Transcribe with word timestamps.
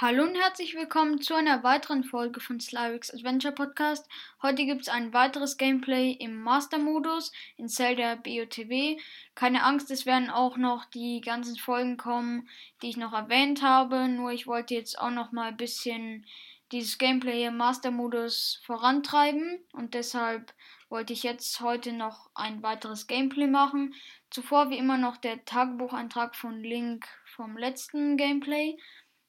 Hallo 0.00 0.24
und 0.24 0.34
herzlich 0.34 0.74
willkommen 0.74 1.20
zu 1.20 1.36
einer 1.36 1.62
weiteren 1.62 2.02
Folge 2.02 2.40
von 2.40 2.58
Slyrix 2.58 3.14
Adventure 3.14 3.54
Podcast. 3.54 4.10
Heute 4.42 4.66
gibt 4.66 4.82
es 4.82 4.88
ein 4.88 5.14
weiteres 5.14 5.56
Gameplay 5.56 6.10
im 6.10 6.42
Master-Modus 6.42 7.30
in 7.58 7.68
Zelda 7.68 8.16
BOTW. 8.16 8.98
Keine 9.36 9.62
Angst, 9.62 9.92
es 9.92 10.04
werden 10.04 10.30
auch 10.30 10.56
noch 10.56 10.84
die 10.86 11.20
ganzen 11.20 11.56
Folgen 11.56 11.96
kommen, 11.96 12.48
die 12.82 12.88
ich 12.88 12.96
noch 12.96 13.12
erwähnt 13.12 13.62
habe. 13.62 14.08
Nur 14.08 14.32
ich 14.32 14.48
wollte 14.48 14.74
jetzt 14.74 14.98
auch 14.98 15.12
noch 15.12 15.30
mal 15.30 15.50
ein 15.50 15.56
bisschen 15.56 16.26
dieses 16.72 16.98
Gameplay 16.98 17.44
im 17.44 17.56
Master-Modus 17.56 18.62
vorantreiben 18.64 19.60
und 19.74 19.94
deshalb 19.94 20.52
wollte 20.88 21.12
ich 21.12 21.22
jetzt 21.22 21.60
heute 21.60 21.92
noch 21.92 22.30
ein 22.34 22.64
weiteres 22.64 23.06
Gameplay 23.06 23.46
machen. 23.46 23.94
Zuvor 24.30 24.70
wie 24.70 24.78
immer 24.78 24.98
noch 24.98 25.18
der 25.18 25.44
Tagebucheintrag 25.44 26.34
von 26.34 26.60
Link 26.60 27.06
vom 27.26 27.56
letzten 27.56 28.16
Gameplay. 28.16 28.76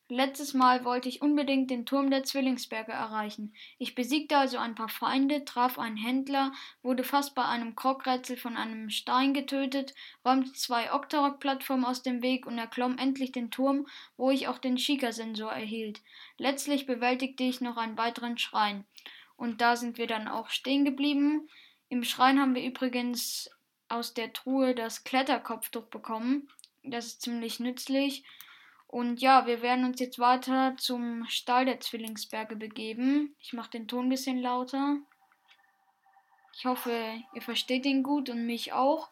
Letztes 0.08 0.54
Mal 0.54 0.86
wollte 0.86 1.10
ich 1.10 1.24
unbedingt 1.24 1.72
den 1.72 1.88
Turm 1.88 2.12
der 2.12 2.24
Zwillingsberge 2.24 2.92
erreichen. 2.92 3.56
Ich 3.80 3.96
besiegte 3.96 4.38
also 4.38 4.60
ein 4.60 4.76
paar 4.76 4.88
Feinde, 4.88 5.46
traf 5.46 5.80
einen 5.80 5.98
Händler, 5.98 6.52
wurde 6.84 7.04
fast 7.04 7.34
bei 7.34 7.44
einem 7.44 7.76
Krogrätsel 7.76 8.38
von 8.38 8.56
einem 8.56 8.92
Stein 8.92 9.34
getötet, 9.34 9.96
räumte 10.24 10.54
zwei 10.54 10.94
Octorok-Plattformen 10.94 11.86
aus 11.86 12.04
dem 12.04 12.22
Weg 12.22 12.46
und 12.46 12.60
erklomm 12.60 13.00
endlich 13.00 13.32
den 13.32 13.50
Turm, 13.50 13.88
wo 14.16 14.30
ich 14.30 14.48
auch 14.48 14.60
den 14.60 14.78
Shika-Sensor 14.78 15.52
erhielt. 15.52 16.04
Letztlich 16.38 16.86
bewältigte 16.86 17.44
ich 17.44 17.60
noch 17.60 17.78
einen 17.78 17.98
weiteren 17.98 18.38
Schrein. 18.38 18.86
Und 19.38 19.60
da 19.60 19.76
sind 19.76 19.98
wir 19.98 20.06
dann 20.06 20.28
auch 20.28 20.50
stehen 20.50 20.86
geblieben. 20.86 21.50
Im 21.90 22.04
Schrein 22.04 22.40
haben 22.40 22.54
wir 22.54 22.64
übrigens 22.64 23.50
aus 23.90 24.14
der 24.14 24.34
Truhe 24.34 24.76
das 24.76 25.04
Kletterkopftuch 25.04 25.88
bekommen. 25.88 26.48
Das 26.84 27.08
ist 27.08 27.24
ziemlich 27.24 27.60
nützlich. 27.60 28.24
Und 28.96 29.20
ja, 29.20 29.46
wir 29.46 29.62
werden 29.62 29.84
uns 29.84 30.00
jetzt 30.00 30.20
weiter 30.20 30.78
zum 30.78 31.26
Stall 31.28 31.66
der 31.66 31.82
Zwillingsberge 31.82 32.56
begeben. 32.56 33.36
Ich 33.42 33.52
mache 33.52 33.72
den 33.72 33.90
Ton 33.90 34.06
ein 34.06 34.10
bisschen 34.10 34.42
lauter. 34.42 34.96
Ich 36.54 36.66
hoffe, 36.66 37.22
ihr 37.34 37.42
versteht 37.42 37.86
ihn 37.86 38.04
gut 38.04 38.30
und 38.30 38.46
mich 38.46 38.72
auch. 38.72 39.10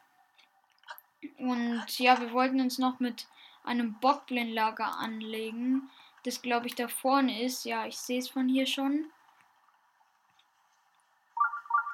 Und 1.38 2.00
ja, 2.00 2.18
wir 2.22 2.32
wollten 2.32 2.62
uns 2.62 2.78
noch 2.78 3.02
mit 3.02 3.28
einem 3.66 4.00
Bockblindlager 4.00 5.00
anlegen. 5.00 5.90
Das 6.24 6.42
glaube 6.42 6.68
ich 6.68 6.76
da 6.76 6.88
vorne 6.88 7.44
ist. 7.44 7.66
Ja, 7.66 7.86
ich 7.86 7.98
sehe 7.98 8.20
es 8.20 8.30
von 8.30 8.48
hier 8.48 8.68
schon. 8.68 9.08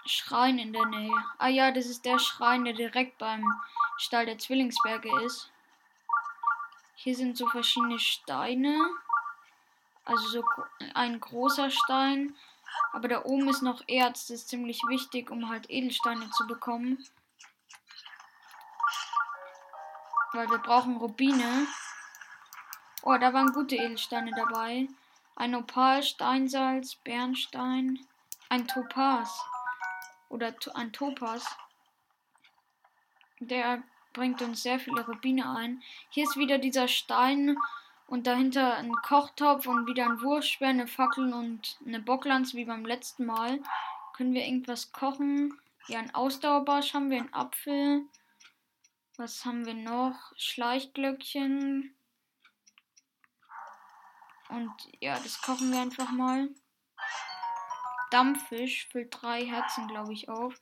Schrein 0.05 0.59
in 0.59 0.73
der 0.73 0.86
Nähe. 0.86 1.23
Ah 1.39 1.47
ja, 1.47 1.71
das 1.71 1.88
ist 1.88 2.05
der 2.05 2.19
Schrein, 2.19 2.66
der 2.66 2.73
direkt 2.73 3.17
beim 3.17 3.44
Stall 3.97 4.27
der 4.27 4.38
Zwillingsberge 4.38 5.09
ist. 5.25 5.52
Hier 7.02 7.16
sind 7.16 7.38
so 7.38 7.47
verschiedene 7.47 7.97
Steine. 7.97 8.78
Also 10.03 10.28
so 10.28 10.44
ein 10.95 11.22
großer 11.22 11.72
Stein. 11.72 12.36
Aber 12.92 13.08
da 13.08 13.23
oben 13.23 13.47
ist 13.47 13.61
noch 13.61 13.81
Erz. 13.88 14.28
Das 14.28 14.42
ist 14.42 14.50
ziemlich 14.50 14.81
wichtig, 14.89 15.31
um 15.31 15.47
halt 15.47 15.70
Edelsteine 15.70 16.30
zu 16.31 16.45
bekommen. 16.45 17.02
Weil 20.33 20.50
wir 20.50 20.58
brauchen 20.58 20.97
Rubine. 20.97 21.67
Oh, 23.03 23.16
da 23.17 23.31
waren 23.33 23.53
gute 23.53 23.77
Edelsteine 23.77 24.31
dabei. 24.36 24.89
Ein 25.38 25.55
Opal, 25.55 26.03
Steinsalz, 26.03 26.95
Bernstein, 26.95 28.05
ein 28.50 28.67
Topaz. 28.67 29.42
Oder 30.27 30.53
ein 30.73 30.92
Topaz. 30.92 31.45
Der 33.39 33.83
bringt 34.20 34.42
uns 34.42 34.64
sehr 34.64 34.81
viele 34.81 35.06
Rubine 35.06 35.50
ein. 35.50 35.81
Hier 36.09 36.25
ist 36.25 36.36
wieder 36.36 36.58
dieser 36.58 36.89
Stein 36.89 37.58
und 38.06 38.28
dahinter 38.28 38.76
ein 38.76 38.92
Kochtopf 38.92 39.66
und 39.66 39.88
wieder 39.88 40.06
ein 40.06 40.22
Wurfspeer, 40.22 40.67
eine 40.67 40.88
Fackel 40.88 41.34
und 41.34 41.80
eine 41.86 42.02
Bocklanze 42.02 42.58
wie 42.58 42.66
beim 42.66 42.86
letzten 42.86 43.26
Mal. 43.26 43.61
Können 44.11 44.34
wir 44.34 44.44
irgendwas 44.44 44.92
kochen? 44.92 45.58
Ja, 45.88 46.00
ein 46.00 46.14
Ausdauerbarsch 46.14 46.94
haben 46.94 47.09
wir, 47.09 47.20
einen 47.20 47.34
Apfel. 47.34 48.02
Was 49.16 49.45
haben 49.45 49.66
wir 49.66 49.73
noch? 49.73 50.33
Schleichglöckchen. 50.36 51.95
Und 54.49 54.73
ja, 54.99 55.17
das 55.17 55.42
kochen 55.42 55.72
wir 55.72 55.80
einfach 55.80 56.11
mal. 56.11 56.49
Dampffisch 58.11 58.89
füllt 58.92 59.16
drei 59.22 59.45
Herzen, 59.45 59.88
glaube 59.88 60.11
ich, 60.11 60.27
auf. 60.27 60.60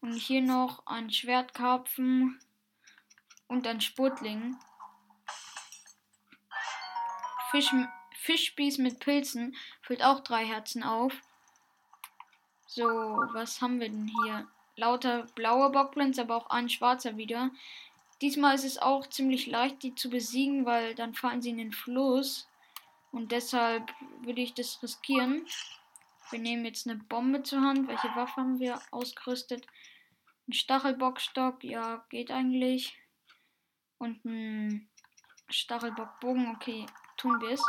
Und 0.00 0.14
hier 0.14 0.40
noch 0.40 0.86
ein 0.86 1.10
Schwertkarpfen 1.10 2.40
und 3.54 3.66
ein 3.68 3.80
Spurtling. 3.80 4.56
Fisch, 7.50 7.72
Fischspieß 8.18 8.78
mit 8.78 8.98
Pilzen 8.98 9.54
füllt 9.82 10.02
auch 10.02 10.20
drei 10.20 10.44
Herzen 10.44 10.82
auf. 10.82 11.12
So, 12.66 12.84
was 13.32 13.62
haben 13.62 13.78
wir 13.78 13.88
denn 13.88 14.10
hier? 14.24 14.48
Lauter 14.76 15.26
blaue 15.36 15.70
Bockblins, 15.70 16.18
aber 16.18 16.36
auch 16.36 16.50
ein 16.50 16.68
schwarzer 16.68 17.16
wieder. 17.16 17.50
Diesmal 18.20 18.56
ist 18.56 18.64
es 18.64 18.78
auch 18.78 19.06
ziemlich 19.06 19.46
leicht, 19.46 19.84
die 19.84 19.94
zu 19.94 20.10
besiegen, 20.10 20.66
weil 20.66 20.96
dann 20.96 21.14
fallen 21.14 21.40
sie 21.40 21.50
in 21.50 21.58
den 21.58 21.72
Fluss. 21.72 22.48
Und 23.12 23.30
deshalb 23.30 23.92
würde 24.22 24.40
ich 24.40 24.54
das 24.54 24.82
riskieren. 24.82 25.46
Wir 26.30 26.40
nehmen 26.40 26.64
jetzt 26.64 26.88
eine 26.88 26.96
Bombe 26.96 27.44
zur 27.44 27.60
Hand. 27.60 27.86
Welche 27.86 28.08
Waffe 28.16 28.40
haben 28.40 28.58
wir 28.58 28.80
ausgerüstet? 28.90 29.64
Ein 30.48 30.54
Stachelbockstock, 30.54 31.62
ja, 31.62 32.04
geht 32.08 32.32
eigentlich. 32.32 32.98
Und 34.04 34.22
ein 34.26 34.86
Stachelbockbogen. 35.48 36.54
Okay, 36.54 36.84
tun 37.16 37.40
wir 37.40 37.52
es. 37.52 37.62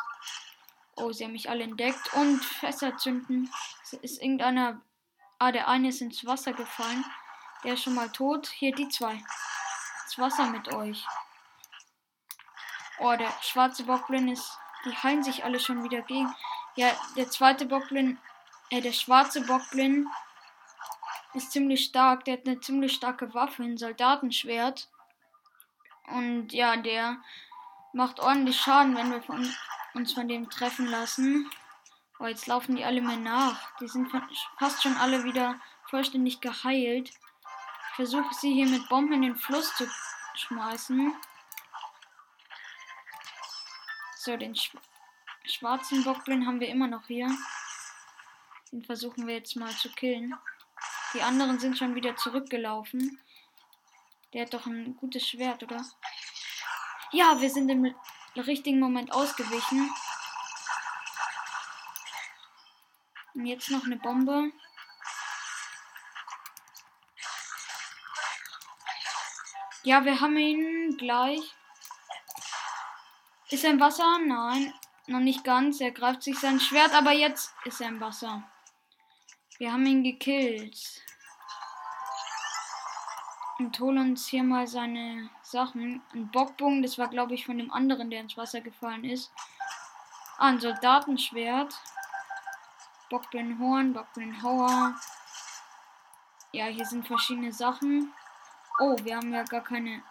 Oh, 0.97 1.13
sie 1.13 1.23
haben 1.23 1.31
mich 1.31 1.49
alle 1.49 1.63
entdeckt. 1.63 2.13
Und 2.13 2.43
Fässer 2.43 2.97
zünden. 2.97 3.49
Es 3.83 3.93
ist 3.93 4.21
irgendeiner. 4.21 4.81
Ah, 5.39 5.53
der 5.53 5.69
eine 5.69 5.87
ist 5.87 6.01
ins 6.01 6.25
Wasser 6.25 6.51
gefallen. 6.51 7.05
Der 7.63 7.75
ist 7.75 7.83
schon 7.83 7.95
mal 7.95 8.09
tot. 8.11 8.47
Hier 8.47 8.75
die 8.75 8.89
zwei. 8.89 9.17
Das 10.03 10.19
Wasser 10.19 10.47
mit 10.47 10.73
euch. 10.73 11.05
Oh, 12.99 13.15
der 13.15 13.31
schwarze 13.41 13.85
Bockblin 13.85 14.27
ist. 14.27 14.57
Die 14.83 14.95
heilen 14.95 15.23
sich 15.23 15.45
alle 15.45 15.61
schon 15.61 15.85
wieder 15.85 16.01
gegen. 16.01 16.35
Ja, 16.75 16.91
der 17.15 17.29
zweite 17.29 17.65
Bockblin. 17.65 18.19
Äh, 18.71 18.81
der 18.81 18.91
schwarze 18.91 19.39
Bockblin 19.39 20.09
ist 21.33 21.53
ziemlich 21.53 21.85
stark. 21.85 22.25
Der 22.25 22.37
hat 22.37 22.45
eine 22.45 22.59
ziemlich 22.59 22.93
starke 22.93 23.33
Waffe, 23.33 23.63
ein 23.63 23.77
Soldatenschwert. 23.77 24.89
Und 26.07 26.53
ja, 26.53 26.77
der 26.77 27.17
macht 27.93 28.19
ordentlich 28.19 28.59
Schaden, 28.59 28.95
wenn 28.95 29.11
wir 29.11 29.21
von, 29.21 29.49
uns 29.93 30.13
von 30.13 30.27
dem 30.27 30.49
treffen 30.49 30.87
lassen. 30.87 31.49
Oh, 32.19 32.25
jetzt 32.25 32.47
laufen 32.47 32.75
die 32.75 32.83
alle 32.83 33.01
mir 33.01 33.17
nach. 33.17 33.75
Die 33.79 33.87
sind 33.87 34.09
fast 34.57 34.83
schon 34.83 34.95
alle 34.97 35.23
wieder 35.23 35.59
vollständig 35.89 36.41
geheilt. 36.41 37.09
Ich 37.09 37.95
versuche 37.95 38.33
sie 38.33 38.53
hier 38.53 38.67
mit 38.67 38.87
Bomben 38.89 39.13
in 39.13 39.21
den 39.21 39.35
Fluss 39.35 39.73
zu 39.75 39.89
schmeißen. 40.35 41.13
So, 44.17 44.35
den 44.37 44.55
sch 44.55 44.71
schwarzen 45.45 46.03
Bockblin 46.03 46.47
haben 46.47 46.59
wir 46.59 46.69
immer 46.69 46.87
noch 46.87 47.05
hier. 47.07 47.29
Den 48.71 48.83
versuchen 48.83 49.27
wir 49.27 49.35
jetzt 49.35 49.55
mal 49.55 49.69
zu 49.69 49.89
killen. 49.89 50.35
Die 51.13 51.21
anderen 51.21 51.59
sind 51.59 51.77
schon 51.77 51.95
wieder 51.95 52.15
zurückgelaufen. 52.15 53.19
Der 54.35 54.41
hat 54.41 54.53
doch 54.53 54.65
ein 54.65 54.97
gutes 54.97 55.25
Schwert, 55.25 55.63
oder? 55.63 55.81
Ja, 57.13 57.39
wir 57.39 57.49
sind 57.49 57.69
im 57.69 57.95
richtigen 58.35 58.81
Moment 58.81 59.13
ausgewichen. 59.13 59.89
Und 63.33 63.45
jetzt 63.45 63.71
noch 63.71 63.85
eine 63.85 63.95
Bombe. 63.95 64.51
Ja, 69.83 70.03
wir 70.03 70.19
haben 70.19 70.35
ihn 70.35 70.97
gleich. 70.97 71.55
Ist 73.51 73.63
er 73.63 73.69
im 73.69 73.79
Wasser? 73.79 74.19
Nein, 74.19 74.73
noch 75.07 75.21
nicht 75.21 75.45
ganz. 75.45 75.79
Er 75.79 75.91
greift 75.91 76.23
sich 76.23 76.37
sein 76.37 76.59
Schwert, 76.59 76.91
aber 76.91 77.13
jetzt 77.13 77.53
ist 77.63 77.79
er 77.79 77.87
im 77.87 78.01
Wasser. 78.01 78.43
Wir 79.59 79.71
haben 79.71 79.85
ihn 79.85 80.03
gekillt 80.03 81.05
und 83.59 83.79
holen 83.79 83.97
uns 83.97 84.27
hier 84.27 84.43
mal 84.43 84.67
seine 84.67 85.29
Sachen. 85.41 86.01
Ein 86.13 86.29
Bockbogen, 86.31 86.81
das 86.81 86.97
war 86.97 87.07
glaube 87.07 87.33
ich 87.35 87.45
von 87.45 87.57
dem 87.57 87.71
anderen, 87.71 88.09
der 88.09 88.21
ins 88.21 88.37
Wasser 88.37 88.61
gefallen 88.61 89.03
ist. 89.03 89.31
Ah, 90.37 90.49
ein 90.49 90.59
Soldatenschwert. 90.59 91.73
Bockblindhorn, 93.09 93.93
Bockblindhauer. 93.93 94.95
Ja, 96.51 96.65
hier 96.65 96.85
sind 96.85 97.07
verschiedene 97.07 97.53
Sachen. 97.53 98.11
Oh, 98.79 98.95
wir 99.03 99.17
haben 99.17 99.33
ja 99.33 99.43
gar 99.43 99.61
keine. 99.61 100.03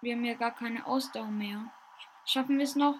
Wir 0.00 0.14
haben 0.14 0.24
ja 0.24 0.34
gar 0.34 0.52
keine 0.52 0.86
Ausdauer 0.86 1.26
mehr. 1.26 1.70
Schaffen 2.24 2.58
wir 2.58 2.64
es 2.64 2.76
noch? 2.76 2.96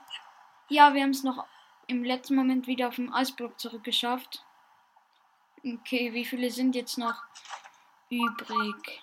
Ja, 0.68 0.94
wir 0.94 1.02
haben 1.02 1.10
es 1.10 1.24
noch 1.24 1.46
im 1.86 2.04
letzten 2.04 2.36
Moment 2.36 2.66
wieder 2.66 2.88
auf 2.88 2.96
dem 2.96 3.12
Eisblock 3.12 3.58
zurückgeschafft. 3.58 4.44
Okay, 5.64 6.12
wie 6.12 6.24
viele 6.24 6.50
sind 6.50 6.74
jetzt 6.76 6.98
noch? 6.98 7.22
Übrig. 8.10 9.02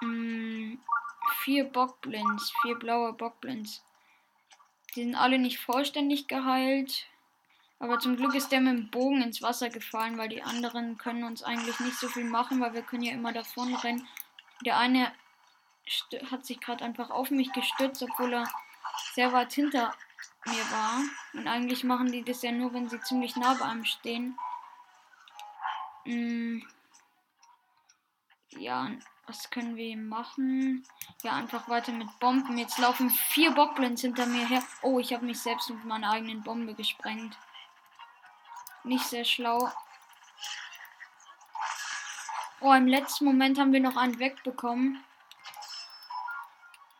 Hm, 0.00 0.78
vier 1.42 1.64
Bockblins, 1.64 2.52
vier 2.62 2.76
blaue 2.76 3.12
Bockblins. 3.12 3.82
Die 4.94 5.04
sind 5.04 5.14
alle 5.14 5.38
nicht 5.38 5.58
vollständig 5.58 6.26
geheilt. 6.26 7.06
Aber 7.78 7.98
zum 7.98 8.16
Glück 8.16 8.34
ist 8.34 8.50
der 8.52 8.60
mit 8.60 8.72
dem 8.72 8.90
Bogen 8.90 9.22
ins 9.22 9.42
Wasser 9.42 9.68
gefallen, 9.68 10.16
weil 10.16 10.30
die 10.30 10.42
anderen 10.42 10.96
können 10.96 11.24
uns 11.24 11.42
eigentlich 11.42 11.78
nicht 11.80 11.98
so 11.98 12.08
viel 12.08 12.24
machen, 12.24 12.60
weil 12.60 12.72
wir 12.72 12.82
können 12.82 13.02
ja 13.02 13.12
immer 13.12 13.32
davon 13.32 13.74
rennen. 13.74 14.06
Der 14.64 14.78
eine 14.78 15.12
hat 16.30 16.46
sich 16.46 16.58
gerade 16.58 16.84
einfach 16.84 17.10
auf 17.10 17.30
mich 17.30 17.52
gestützt, 17.52 18.02
obwohl 18.02 18.32
er 18.32 18.50
sehr 19.12 19.32
weit 19.32 19.52
hinter 19.52 19.94
mir 20.46 20.70
war. 20.70 21.02
Und 21.34 21.46
eigentlich 21.46 21.84
machen 21.84 22.10
die 22.10 22.24
das 22.24 22.42
ja 22.42 22.50
nur, 22.50 22.72
wenn 22.72 22.88
sie 22.88 23.00
ziemlich 23.00 23.36
nah 23.36 23.54
bei 23.54 23.66
einem 23.66 23.84
stehen. 23.84 24.38
Hm. 26.06 26.64
Ja, 28.50 28.90
was 29.26 29.50
können 29.50 29.74
wir 29.74 29.96
machen? 29.96 30.86
Ja, 31.24 31.32
einfach 31.32 31.68
weiter 31.68 31.90
mit 31.90 32.08
Bomben. 32.20 32.56
Jetzt 32.58 32.78
laufen 32.78 33.10
vier 33.10 33.50
Bockblins 33.50 34.02
hinter 34.02 34.26
mir 34.26 34.46
her. 34.46 34.62
Oh, 34.82 35.00
ich 35.00 35.12
habe 35.12 35.26
mich 35.26 35.40
selbst 35.40 35.68
mit 35.68 35.84
meiner 35.84 36.12
eigenen 36.12 36.42
Bombe 36.44 36.74
gesprengt. 36.74 37.36
Nicht 38.84 39.04
sehr 39.04 39.24
schlau. 39.24 39.70
Oh, 42.60 42.72
im 42.72 42.86
letzten 42.86 43.24
Moment 43.24 43.58
haben 43.58 43.72
wir 43.72 43.80
noch 43.80 43.96
einen 43.96 44.20
wegbekommen. 44.20 45.02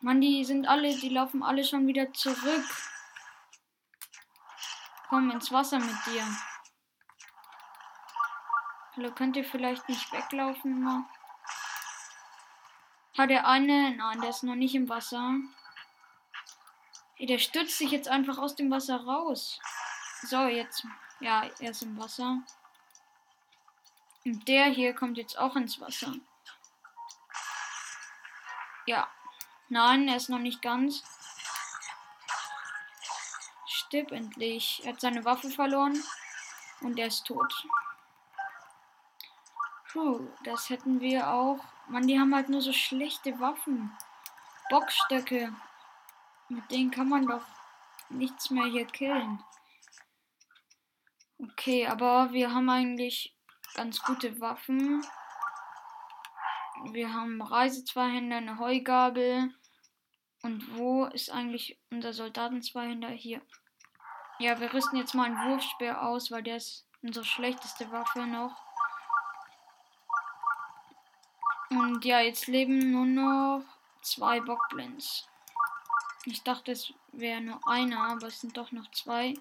Mann, 0.01 0.19
die 0.19 0.43
sind 0.43 0.67
alle, 0.67 0.95
die 0.95 1.09
laufen 1.09 1.43
alle 1.43 1.63
schon 1.63 1.87
wieder 1.87 2.11
zurück. 2.13 2.65
Komm 5.07 5.31
ins 5.31 5.51
Wasser 5.51 5.79
mit 5.79 6.05
dir. 6.05 6.27
Hallo, 8.97 9.11
könnt 9.11 9.35
ihr 9.35 9.45
vielleicht 9.45 9.87
nicht 9.89 10.11
weglaufen 10.11 10.71
immer? 10.71 11.07
Hat 13.15 13.29
der 13.29 13.45
eine? 13.47 13.95
Nein, 13.95 14.21
der 14.21 14.31
ist 14.31 14.41
noch 14.41 14.55
nicht 14.55 14.73
im 14.73 14.89
Wasser. 14.89 15.35
Der 17.19 17.37
stürzt 17.37 17.77
sich 17.77 17.91
jetzt 17.91 18.07
einfach 18.07 18.39
aus 18.39 18.55
dem 18.55 18.71
Wasser 18.71 19.05
raus. 19.05 19.59
So, 20.23 20.47
jetzt 20.47 20.83
ja, 21.19 21.43
er 21.59 21.69
ist 21.69 21.83
im 21.83 21.95
Wasser. 21.99 22.41
Und 24.25 24.47
der 24.47 24.65
hier 24.65 24.95
kommt 24.95 25.19
jetzt 25.19 25.37
auch 25.37 25.55
ins 25.55 25.79
Wasser. 25.79 26.15
Ja. 28.87 29.07
Nein, 29.69 30.07
er 30.07 30.15
ist 30.15 30.29
noch 30.29 30.39
nicht 30.39 30.63
ganz. 30.63 31.03
Stirb 33.67 34.11
endlich. 34.11 34.81
Er 34.85 34.93
hat 34.93 35.01
seine 35.01 35.23
Waffe 35.23 35.51
verloren. 35.51 36.03
Und 36.81 36.97
er 36.97 37.07
ist 37.07 37.27
tot. 37.27 37.53
Puh, 39.97 40.27
das 40.43 40.69
hätten 40.69 41.01
wir 41.01 41.27
auch. 41.27 41.57
Mann, 41.87 42.05
die 42.05 42.19
haben 42.19 42.35
halt 42.35 42.49
nur 42.49 42.61
so 42.61 42.71
schlechte 42.71 43.39
Waffen. 43.39 43.91
Bockstöcke. 44.69 45.51
Mit 46.49 46.69
denen 46.69 46.91
kann 46.91 47.09
man 47.09 47.25
doch 47.25 47.41
nichts 48.09 48.51
mehr 48.51 48.67
hier 48.67 48.85
killen. 48.85 49.43
Okay, 51.39 51.87
aber 51.87 52.31
wir 52.31 52.53
haben 52.53 52.69
eigentlich 52.69 53.35
ganz 53.73 53.99
gute 54.03 54.39
Waffen. 54.39 55.03
Wir 56.91 57.11
haben 57.11 57.41
Reisezweihänder, 57.41 58.37
eine 58.37 58.59
Heugabel. 58.59 59.51
Und 60.43 60.77
wo 60.77 61.05
ist 61.05 61.31
eigentlich 61.31 61.81
unser 61.89 62.13
Soldatenzweihänder? 62.13 63.09
Hier. 63.09 63.41
Ja, 64.37 64.59
wir 64.59 64.71
rüsten 64.71 64.99
jetzt 64.99 65.15
mal 65.15 65.23
einen 65.23 65.49
Wurfspeer 65.49 66.03
aus, 66.03 66.29
weil 66.29 66.43
der 66.43 66.57
ist 66.57 66.87
unsere 67.01 67.25
schlechteste 67.25 67.91
Waffe 67.91 68.27
noch. 68.27 68.66
Und 71.69 72.05
ja, 72.05 72.21
jetzt 72.21 72.47
leben 72.47 72.91
nur 72.91 73.05
noch 73.05 73.63
zwei 74.01 74.39
Bockblins. 74.39 75.27
Ich 76.25 76.43
dachte, 76.43 76.71
es 76.71 76.93
wäre 77.11 77.41
nur 77.41 77.59
einer, 77.67 78.09
aber 78.09 78.27
es 78.27 78.41
sind 78.41 78.57
doch 78.57 78.71
noch 78.71 78.89
zwei. 78.91 79.33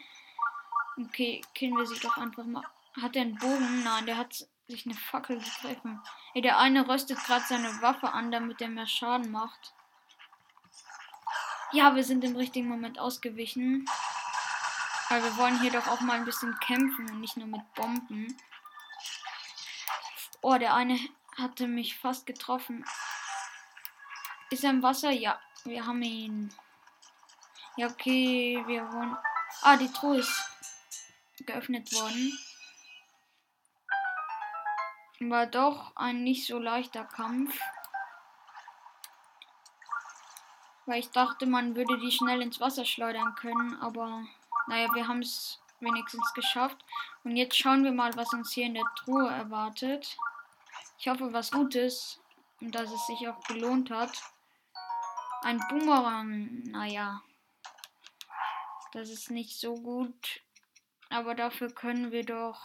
Okay, 0.98 1.42
killen 1.54 1.76
wir 1.76 1.86
sie 1.86 1.98
doch 2.00 2.16
einfach 2.16 2.44
mal. 2.44 2.64
Hat 3.00 3.16
er 3.16 3.22
einen 3.22 3.38
Bogen? 3.38 3.84
Nein, 3.84 4.06
der 4.06 4.16
hat 4.16 4.46
sich 4.68 4.86
eine 4.86 4.94
Fackel 4.94 5.38
gegriffen. 5.38 6.00
Ey, 6.34 6.42
der 6.42 6.58
eine 6.58 6.88
röstet 6.88 7.22
gerade 7.24 7.44
seine 7.44 7.80
Waffe 7.82 8.12
an, 8.12 8.30
damit 8.30 8.60
er 8.60 8.68
mehr 8.68 8.86
Schaden 8.86 9.30
macht. 9.30 9.74
Ja, 11.72 11.94
wir 11.94 12.04
sind 12.04 12.24
im 12.24 12.36
richtigen 12.36 12.68
Moment 12.68 12.98
ausgewichen. 12.98 13.84
Weil 15.08 15.22
wir 15.22 15.36
wollen 15.36 15.60
hier 15.60 15.70
doch 15.70 15.86
auch 15.86 16.00
mal 16.00 16.14
ein 16.14 16.24
bisschen 16.24 16.58
kämpfen 16.58 17.10
und 17.10 17.20
nicht 17.20 17.36
nur 17.36 17.46
mit 17.46 17.74
Bomben. 17.74 18.36
Oh, 20.40 20.56
der 20.58 20.74
eine 20.74 20.98
hatte 21.36 21.66
mich 21.66 21.98
fast 21.98 22.26
getroffen. 22.26 22.84
Ist 24.50 24.64
er 24.64 24.70
im 24.70 24.82
Wasser? 24.82 25.10
Ja, 25.10 25.40
wir 25.64 25.86
haben 25.86 26.02
ihn. 26.02 26.52
Ja, 27.76 27.88
okay, 27.88 28.62
wir 28.66 28.90
wollen. 28.92 29.16
Ah, 29.62 29.76
die 29.76 29.92
Truhe 29.92 30.18
ist 30.18 30.50
geöffnet 31.44 31.92
worden. 31.92 32.38
War 35.20 35.46
doch 35.46 35.94
ein 35.96 36.22
nicht 36.22 36.46
so 36.46 36.58
leichter 36.58 37.04
Kampf. 37.04 37.58
Weil 40.86 41.00
ich 41.00 41.10
dachte, 41.10 41.46
man 41.46 41.74
würde 41.74 41.98
die 41.98 42.12
schnell 42.12 42.42
ins 42.42 42.60
Wasser 42.60 42.84
schleudern 42.84 43.34
können, 43.34 43.74
aber 43.80 44.24
naja, 44.68 44.88
wir 44.94 45.08
haben 45.08 45.20
es 45.20 45.60
wenigstens 45.80 46.32
geschafft. 46.34 46.84
Und 47.24 47.36
jetzt 47.36 47.56
schauen 47.56 47.82
wir 47.82 47.92
mal, 47.92 48.14
was 48.16 48.32
uns 48.32 48.52
hier 48.52 48.66
in 48.66 48.74
der 48.74 48.86
Truhe 48.94 49.28
erwartet. 49.28 50.16
Ich 50.98 51.08
hoffe, 51.08 51.32
was 51.32 51.50
Gutes 51.50 52.20
und 52.60 52.74
dass 52.74 52.90
es 52.90 53.06
sich 53.06 53.28
auch 53.28 53.40
gelohnt 53.44 53.90
hat. 53.90 54.22
Ein 55.42 55.60
Boomerang, 55.68 56.62
naja, 56.64 57.22
das 58.92 59.10
ist 59.10 59.30
nicht 59.30 59.58
so 59.60 59.74
gut. 59.74 60.42
Aber 61.10 61.34
dafür 61.34 61.72
können 61.72 62.10
wir 62.10 62.24
doch. 62.24 62.60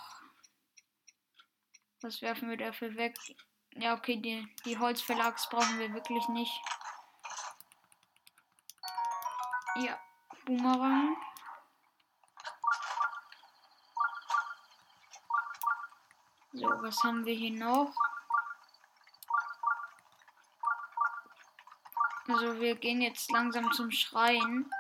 Was 2.01 2.21
werfen 2.21 2.49
wir 2.49 2.57
dafür 2.57 2.95
weg? 2.95 3.15
Ja, 3.75 3.95
okay, 3.95 4.17
die, 4.17 4.47
die 4.65 4.77
Holzverlags 4.77 5.47
brauchen 5.49 5.77
wir 5.77 5.93
wirklich 5.93 6.27
nicht. 6.29 6.61
Ja, 9.75 9.99
Boomerang. 10.45 11.15
So, 16.53 16.67
was 16.81 17.01
haben 17.03 17.25
wir 17.25 17.33
hier 17.33 17.51
noch? 17.51 17.93
Also 22.27 22.59
wir 22.59 22.75
gehen 22.75 23.01
jetzt 23.01 23.31
langsam 23.31 23.71
zum 23.71 23.91
Schreien. 23.91 24.71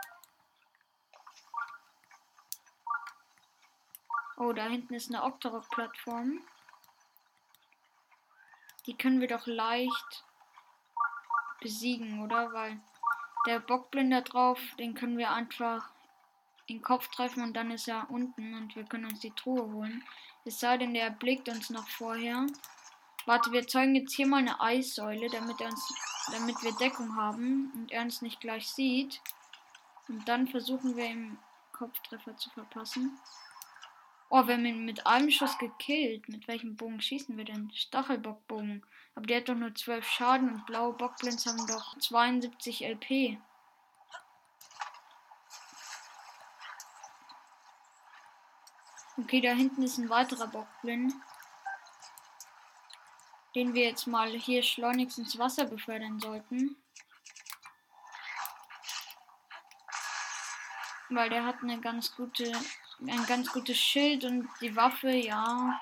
Oh, 4.37 4.53
da 4.53 4.65
hinten 4.65 4.93
ist 4.93 5.09
eine 5.09 5.23
Octorok-Plattform. 5.23 6.41
Die 8.85 8.97
können 8.97 9.21
wir 9.21 9.27
doch 9.27 9.45
leicht 9.45 10.23
besiegen, 11.61 12.23
oder? 12.23 12.51
Weil 12.53 12.79
der 13.45 13.59
Bockblinder 13.59 14.21
drauf, 14.21 14.59
den 14.79 14.93
können 14.93 15.17
wir 15.17 15.31
einfach 15.31 15.89
in 16.67 16.77
den 16.77 16.83
Kopf 16.83 17.07
treffen 17.09 17.43
und 17.43 17.53
dann 17.53 17.71
ist 17.71 17.87
er 17.87 18.09
unten 18.09 18.53
und 18.55 18.75
wir 18.75 18.85
können 18.85 19.05
uns 19.05 19.19
die 19.19 19.31
Truhe 19.31 19.63
holen. 19.71 20.03
Es 20.45 20.59
sei 20.59 20.77
denn, 20.77 20.93
der 20.93 21.09
blickt 21.11 21.49
uns 21.49 21.69
noch 21.69 21.87
vorher. 21.87 22.47
Warte, 23.25 23.51
wir 23.51 23.67
zeugen 23.67 23.95
jetzt 23.95 24.13
hier 24.13 24.27
mal 24.27 24.37
eine 24.37 24.59
Eissäule, 24.59 25.29
damit, 25.29 25.61
er 25.61 25.67
uns, 25.67 25.93
damit 26.31 26.61
wir 26.63 26.73
Deckung 26.73 27.15
haben 27.15 27.71
und 27.75 27.91
er 27.91 28.01
uns 28.01 28.21
nicht 28.21 28.41
gleich 28.41 28.67
sieht. 28.67 29.21
Und 30.07 30.27
dann 30.27 30.47
versuchen 30.47 30.95
wir 30.95 31.05
ihm 31.05 31.37
Kopftreffer 31.71 32.35
zu 32.35 32.49
verpassen. 32.49 33.17
Oh, 34.29 34.47
wir 34.47 34.55
haben 34.55 34.65
ihn 34.65 34.85
mit 34.85 35.05
einem 35.05 35.29
Schuss 35.29 35.57
gekillt. 35.57 36.29
Mit 36.29 36.47
welchem 36.47 36.75
Bogen 36.75 37.01
schießen 37.01 37.37
wir 37.37 37.45
denn? 37.45 37.69
Stachelbockbogen. 37.73 38.83
Aber 39.13 39.25
der 39.25 39.37
hat 39.37 39.49
doch 39.49 39.55
nur 39.55 39.75
12 39.75 40.07
Schaden 40.07 40.49
und 40.49 40.65
blaue 40.65 40.93
Bockblins 40.93 41.45
haben 41.45 41.67
doch 41.67 41.97
72 41.99 42.81
LP. 42.81 43.37
Okay, 49.17 49.41
da 49.41 49.51
hinten 49.51 49.83
ist 49.83 49.97
ein 49.97 50.09
weiterer 50.09 50.47
Bockblind. 50.47 51.13
Den 53.55 53.73
wir 53.73 53.83
jetzt 53.83 54.07
mal 54.07 54.29
hier 54.29 54.63
schleunigst 54.63 55.17
ins 55.17 55.37
Wasser 55.37 55.65
befördern 55.65 56.19
sollten. 56.19 56.77
Weil 61.09 61.29
der 61.29 61.45
hat 61.45 61.61
eine 61.61 61.79
ganz 61.81 62.15
gute 62.15 62.51
ein 63.07 63.25
ganz 63.25 63.51
gutes 63.51 63.77
Schild 63.77 64.23
und 64.25 64.47
die 64.61 64.75
Waffe, 64.75 65.09
ja, 65.09 65.79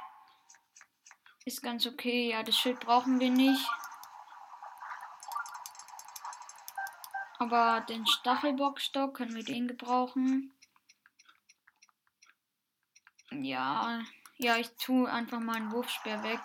ist 1.45 1.61
ganz 1.61 1.85
okay. 1.85 2.31
Ja, 2.31 2.43
das 2.43 2.55
Schild 2.55 2.79
brauchen 2.79 3.19
wir 3.19 3.29
nicht. 3.29 3.67
Aber 7.39 7.81
den 7.81 8.05
Stachelbockstock 8.05 9.15
können 9.15 9.35
wir 9.35 9.43
den 9.43 9.67
gebrauchen. 9.67 10.53
Ja, 13.31 14.01
ja, 14.37 14.57
ich 14.57 14.69
tue 14.77 15.09
einfach 15.09 15.39
mal 15.39 15.55
einen 15.55 15.71
Wurfspeer 15.71 16.23
weg. 16.23 16.39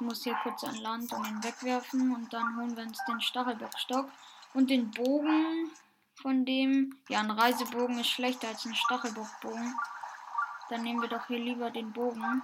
Muss 0.00 0.24
hier 0.24 0.36
kurz 0.42 0.64
an 0.64 0.76
Land 0.76 1.12
und 1.12 1.26
ihn 1.26 1.44
wegwerfen 1.44 2.14
und 2.14 2.32
dann 2.32 2.56
holen 2.56 2.74
wir 2.74 2.84
uns 2.84 2.98
den 3.06 3.20
Stachelbockstock 3.20 4.10
und 4.54 4.70
den 4.70 4.90
Bogen 4.90 5.70
von 6.14 6.44
dem. 6.46 6.98
Ja, 7.08 7.20
ein 7.20 7.30
Reisebogen 7.30 7.98
ist 7.98 8.08
schlechter 8.08 8.48
als 8.48 8.64
ein 8.64 8.74
Stachelbockbogen. 8.74 9.74
Dann 10.70 10.82
nehmen 10.82 11.02
wir 11.02 11.08
doch 11.08 11.26
hier 11.26 11.38
lieber 11.38 11.70
den 11.70 11.92
Bogen. 11.92 12.42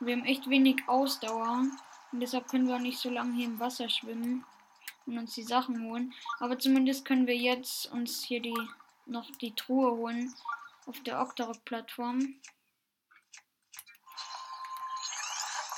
Wir 0.00 0.16
haben 0.16 0.24
echt 0.24 0.50
wenig 0.50 0.86
Ausdauer 0.86 1.64
und 2.12 2.20
deshalb 2.20 2.48
können 2.48 2.68
wir 2.68 2.76
auch 2.76 2.80
nicht 2.80 2.98
so 2.98 3.08
lange 3.08 3.32
hier 3.32 3.46
im 3.46 3.60
Wasser 3.60 3.88
schwimmen 3.88 4.44
und 5.06 5.18
uns 5.18 5.34
die 5.34 5.42
Sachen 5.42 5.82
holen. 5.84 6.12
Aber 6.38 6.58
zumindest 6.58 7.06
können 7.06 7.26
wir 7.26 7.36
jetzt 7.36 7.90
uns 7.92 8.22
hier 8.22 8.42
die 8.42 8.54
noch 9.06 9.30
die 9.40 9.54
Truhe 9.54 9.90
holen 9.92 10.34
auf 10.86 11.00
der 11.00 11.20
Octorok-Plattform. 11.20 12.36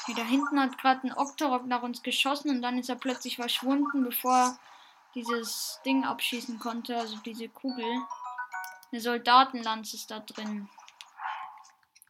Hier 0.07 0.15
da 0.15 0.23
hinten 0.23 0.61
hat 0.61 0.79
gerade 0.79 1.07
ein 1.07 1.17
Octorok 1.17 1.67
nach 1.67 1.83
uns 1.83 2.03
geschossen 2.03 2.51
und 2.51 2.63
dann 2.63 2.79
ist 2.79 2.89
er 2.89 2.95
plötzlich 2.95 3.37
verschwunden, 3.37 4.05
bevor 4.05 4.33
er 4.33 4.59
dieses 5.17 5.81
Ding 5.85 6.05
abschießen 6.05 6.59
konnte, 6.61 6.97
also 6.97 7.17
diese 7.19 7.49
Kugel. 7.49 8.03
Eine 8.93 9.01
Soldatenlanze 9.01 9.97
ist 9.97 10.11
da 10.11 10.21
drin. 10.21 10.69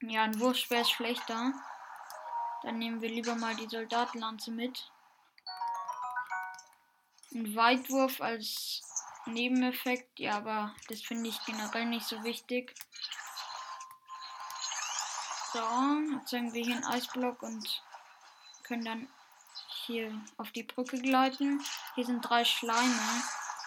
Ja, 0.02 0.24
ein 0.24 0.38
Wurfspeer 0.38 0.82
ist 0.82 0.90
schlechter. 0.90 1.54
Dann 2.62 2.78
nehmen 2.78 3.00
wir 3.00 3.08
lieber 3.08 3.34
mal 3.34 3.56
die 3.56 3.68
Soldatenlanze 3.68 4.50
mit. 4.50 4.90
Ein 7.32 7.56
Weitwurf 7.56 8.20
als 8.20 8.82
Nebeneffekt, 9.24 10.20
ja, 10.20 10.36
aber 10.36 10.74
das 10.88 11.00
finde 11.00 11.30
ich 11.30 11.44
generell 11.44 11.86
nicht 11.86 12.06
so 12.06 12.22
wichtig. 12.24 12.74
So, 15.56 15.62
erzeugen 16.14 16.52
wir 16.52 16.62
hier 16.62 16.74
einen 16.74 16.84
Eisblock 16.84 17.42
und 17.42 17.82
können 18.62 18.84
dann 18.84 19.08
hier 19.86 20.12
auf 20.36 20.50
die 20.50 20.64
Brücke 20.64 21.00
gleiten. 21.00 21.64
Hier 21.94 22.04
sind 22.04 22.20
drei 22.20 22.44
Schleime, 22.44 23.22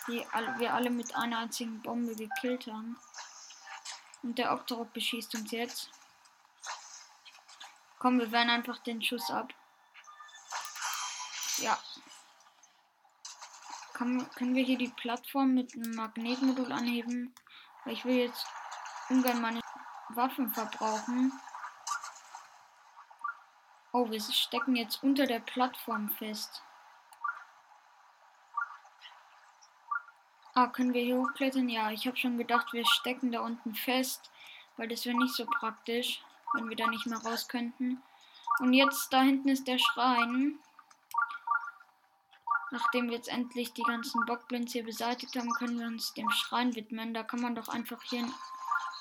die 0.06 0.24
wir 0.60 0.76
alle 0.76 0.92
mit 0.92 1.16
einer 1.16 1.40
einzigen 1.40 1.82
Bombe 1.82 2.16
gekillt 2.16 2.68
haben. 2.68 2.96
Und 4.22 4.38
der 4.38 4.54
Octorok 4.54 4.94
beschießt 4.94 5.34
uns 5.34 5.50
jetzt. 5.50 5.90
Komm, 7.98 8.20
wir 8.20 8.32
wehren 8.32 8.52
einfach 8.52 8.78
den 8.84 9.02
Schuss 9.02 9.32
ab. 9.32 9.52
Ja. 11.58 11.76
Kann, 13.94 14.30
können 14.36 14.54
wir 14.54 14.64
hier 14.64 14.78
die 14.78 14.90
Plattform 14.90 15.56
mit 15.56 15.74
einem 15.74 15.96
Magnetmodul 15.96 16.72
anheben? 16.72 17.34
Weil 17.84 17.94
ich 17.94 18.06
will 18.06 18.16
jetzt 18.16 18.46
ungern 19.10 19.42
meine 19.42 19.62
Waffen 20.10 20.52
verbrauchen. 20.52 21.34
Oh, 23.92 24.10
wir 24.10 24.22
stecken 24.22 24.76
jetzt 24.76 25.02
unter 25.02 25.26
der 25.26 25.40
Plattform 25.40 26.10
fest. 26.10 26.62
Ah, 30.54 30.68
können 30.68 30.94
wir 30.94 31.02
hier 31.02 31.18
hochklettern? 31.18 31.70
Ja, 31.70 31.90
ich 31.90 32.06
habe 32.06 32.18
schon 32.18 32.38
gedacht, 32.38 32.72
wir 32.74 32.86
stecken 32.86 33.32
da 33.32 33.40
unten 33.40 33.74
fest, 33.74 34.30
weil 34.78 34.88
das 34.88 35.06
wäre 35.06 35.18
nicht 35.18 35.34
so 35.34 35.46
praktisch, 35.46 36.22
wenn 36.54 36.70
wir 36.70 36.76
da 36.76 36.88
nicht 36.88 37.08
mehr 37.08 37.20
raus 37.20 37.48
könnten. 37.48 38.02
Und 38.60 38.74
jetzt, 38.74 39.12
da 39.12 39.22
hinten 39.22 39.50
ist 39.50 39.68
der 39.68 39.80
Schrein. 39.80 40.60
Nachdem 42.72 43.08
wir 43.08 43.16
jetzt 43.16 43.30
endlich 43.30 43.74
die 43.74 43.84
ganzen 43.84 44.26
Bockblins 44.26 44.74
hier 44.74 44.84
beseitigt 44.84 45.36
haben, 45.36 45.52
können 45.54 45.80
wir 45.80 45.88
uns 45.88 46.14
dem 46.14 46.30
Schrein 46.30 46.76
widmen. 46.76 47.14
Da 47.16 47.24
kann 47.24 47.42
man 47.42 47.56
doch 47.56 47.70
einfach 47.70 48.02
hier 48.04 48.20
einen 48.20 48.34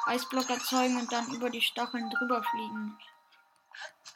Eisblock 0.07 0.49
erzeugen 0.49 0.97
und 0.97 1.13
dann 1.13 1.29
über 1.35 1.51
die 1.51 1.61
Stacheln 1.61 2.09
drüber 2.09 2.43
fliegen. 2.43 2.97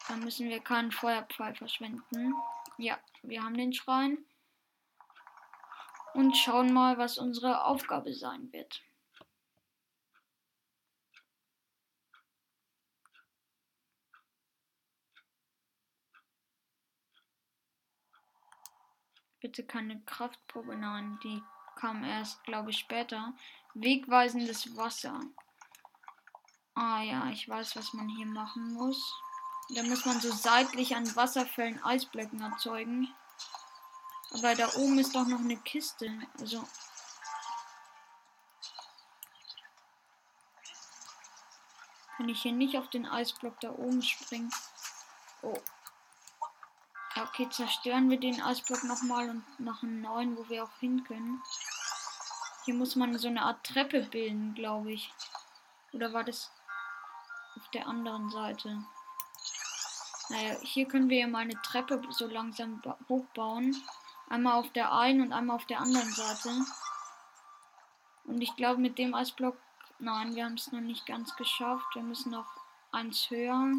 Dann 0.09 0.21
müssen 0.21 0.49
wir 0.49 0.61
keinen 0.61 0.93
Feuerpfeil 0.93 1.55
verschwenden. 1.55 2.35
Ja, 2.77 2.99
wir 3.23 3.43
haben 3.43 3.57
den 3.57 3.73
Schrein. 3.73 4.19
Und 6.15 6.37
schauen 6.37 6.73
mal, 6.73 6.99
was 6.99 7.19
unsere 7.19 7.65
Aufgabe 7.65 8.13
sein 8.13 8.53
wird. 8.53 8.83
Bitte 19.41 19.65
keine 19.65 20.01
Kraftprobe, 20.03 20.77
nein, 20.77 21.19
die 21.25 21.43
kam 21.75 22.05
erst, 22.05 22.45
glaube 22.45 22.71
ich, 22.71 22.79
später. 22.79 23.35
Wegweisendes 23.75 24.77
Wasser. 24.77 25.19
Ah 26.75 27.03
ja, 27.03 27.29
ich 27.31 27.49
weiß, 27.49 27.75
was 27.75 27.93
man 27.93 28.09
hier 28.09 28.27
machen 28.27 28.73
muss. 28.75 29.21
Da 29.71 29.83
muss 29.83 30.05
man 30.05 30.21
so 30.21 30.33
seitlich 30.33 30.95
an 30.95 31.17
Wasserfällen 31.17 31.83
Eisblöcken 31.83 32.41
erzeugen. 32.41 33.15
Aber 34.33 34.55
da 34.55 34.69
oben 34.75 34.99
ist 34.99 35.15
doch 35.15 35.27
noch 35.27 35.41
eine 35.41 35.57
Kiste. 35.57 36.11
Also. 36.41 36.67
Kann 42.17 42.29
ich 42.29 42.43
hier 42.43 42.53
nicht 42.53 42.77
auf 42.77 42.89
den 42.91 43.07
Eisblock 43.07 43.59
da 43.61 43.71
oben 43.71 44.03
springen? 44.03 44.53
Oh. 45.43 45.59
Okay, 47.15 47.49
zerstören 47.51 48.09
wir 48.11 48.19
den 48.19 48.41
Eisblock 48.41 48.85
nochmal 48.85 49.29
und 49.29 49.61
noch 49.61 49.83
einen 49.83 50.01
neuen, 50.01 50.37
wo 50.37 50.49
wir 50.49 50.65
auch 50.65 50.79
hin 50.81 51.05
können. 51.05 51.43
Hier 52.65 52.75
muss 52.75 52.97
man 52.97 53.19
so 53.19 53.29
eine 53.29 53.43
Art 53.43 53.65
Treppe 53.67 54.03
bilden, 54.03 54.55
glaube 54.55 54.93
ich. 54.93 55.13
Oder 55.93 56.13
war 56.13 56.25
das 56.25 56.51
auf 57.57 57.69
der 57.71 57.87
anderen 57.87 58.31
Seite? 58.31 58.85
Naja, 60.33 60.57
hier 60.63 60.89
können 60.89 61.11
wir 61.11 61.19
ja 61.19 61.27
mal 61.27 61.41
eine 61.41 61.61
Treppe 61.61 62.01
so 62.09 62.27
langsam 62.27 62.83
hochbauen. 63.07 63.77
Einmal 64.31 64.55
auf 64.55 64.73
der 64.73 64.91
einen 64.91 65.21
und 65.21 65.33
einmal 65.35 65.57
auf 65.57 65.67
der 65.67 65.81
anderen 65.81 66.11
Seite. 66.11 66.49
Und 68.25 68.41
ich 68.41 68.57
glaube 68.57 68.81
mit 68.81 68.97
dem 68.97 69.15
Eisblock, 69.15 69.59
nein, 69.99 70.35
wir 70.35 70.47
haben 70.47 70.55
es 70.55 70.73
noch 70.73 70.81
nicht 70.81 71.05
ganz 71.05 71.37
geschafft. 71.37 71.85
Wir 71.93 72.03
müssen 72.03 72.33
noch 72.33 72.47
eins 72.93 73.29
höher. 73.29 73.73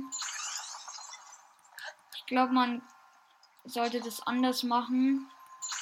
Ich 2.15 2.25
glaube, 2.27 2.53
man 2.53 2.83
sollte 3.65 3.99
das 3.99 4.21
anders 4.27 4.61
machen. 4.61 5.27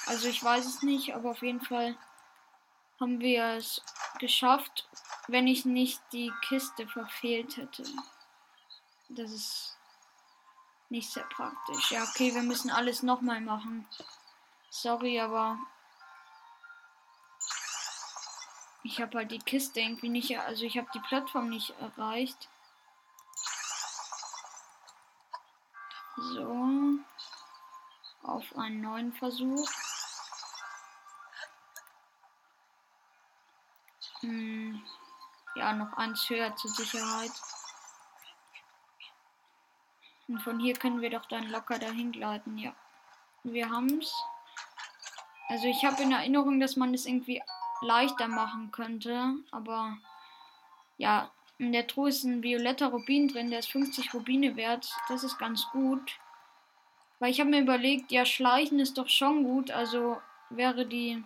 Also 0.05 0.29
ich 0.29 0.41
weiß 0.41 0.65
es 0.65 0.83
nicht, 0.83 1.13
aber 1.13 1.31
auf 1.31 1.41
jeden 1.41 1.61
Fall 1.61 1.97
haben 3.01 3.19
wir 3.19 3.43
es 3.57 3.81
geschafft, 4.19 4.87
wenn 5.27 5.47
ich 5.47 5.65
nicht 5.65 6.01
die 6.13 6.31
Kiste 6.47 6.87
verfehlt 6.87 7.57
hätte. 7.57 7.83
Das 9.09 9.31
ist 9.31 9.77
nicht 10.91 11.09
sehr 11.11 11.23
praktisch. 11.23 11.91
Ja, 11.91 12.03
okay, 12.03 12.35
wir 12.35 12.43
müssen 12.43 12.69
alles 12.69 13.01
nochmal 13.01 13.41
machen. 13.41 13.87
Sorry, 14.69 15.19
aber 15.19 15.57
ich 18.83 19.01
habe 19.01 19.17
halt 19.17 19.31
die 19.31 19.39
Kiste 19.39 19.79
irgendwie 19.79 20.09
nicht, 20.09 20.37
also 20.37 20.63
ich 20.65 20.77
habe 20.77 20.87
die 20.93 20.99
Plattform 20.99 21.49
nicht 21.49 21.71
erreicht. 21.79 22.49
So. 26.17 26.99
Auf 28.23 28.55
einen 28.57 28.81
neuen 28.81 29.13
Versuch. 29.13 29.69
Hm. 34.19 34.83
Ja, 35.55 35.73
noch 35.73 35.93
eins 35.93 36.29
höher 36.29 36.55
zur 36.55 36.69
Sicherheit. 36.71 37.31
Und 40.31 40.39
von 40.39 40.61
hier 40.61 40.75
können 40.75 41.01
wir 41.01 41.09
doch 41.09 41.25
dann 41.25 41.49
locker 41.49 41.77
dahin 41.77 42.13
gleiten, 42.13 42.57
ja. 42.57 42.73
Wir 43.43 43.69
haben's. 43.69 44.13
Also 45.49 45.67
ich 45.67 45.83
habe 45.83 46.01
in 46.01 46.13
Erinnerung, 46.13 46.61
dass 46.61 46.77
man 46.77 46.93
es 46.93 47.03
das 47.03 47.09
irgendwie 47.09 47.41
leichter 47.81 48.29
machen 48.29 48.71
könnte, 48.71 49.35
aber 49.51 49.97
ja, 50.97 51.29
in 51.57 51.73
der 51.73 51.85
Truhe 51.85 52.07
ist 52.07 52.23
ein 52.23 52.41
violetter 52.43 52.87
Rubin 52.87 53.27
drin, 53.27 53.49
der 53.49 53.59
ist 53.59 53.71
50 53.73 54.13
Rubine 54.13 54.55
wert. 54.55 54.89
Das 55.09 55.25
ist 55.25 55.37
ganz 55.37 55.67
gut. 55.73 56.17
Weil 57.19 57.31
ich 57.31 57.41
habe 57.41 57.49
mir 57.49 57.59
überlegt, 57.59 58.09
ja, 58.13 58.25
Schleichen 58.25 58.79
ist 58.79 58.97
doch 58.97 59.09
schon 59.09 59.43
gut, 59.43 59.69
also 59.69 60.21
wäre 60.49 60.85
die 60.85 61.21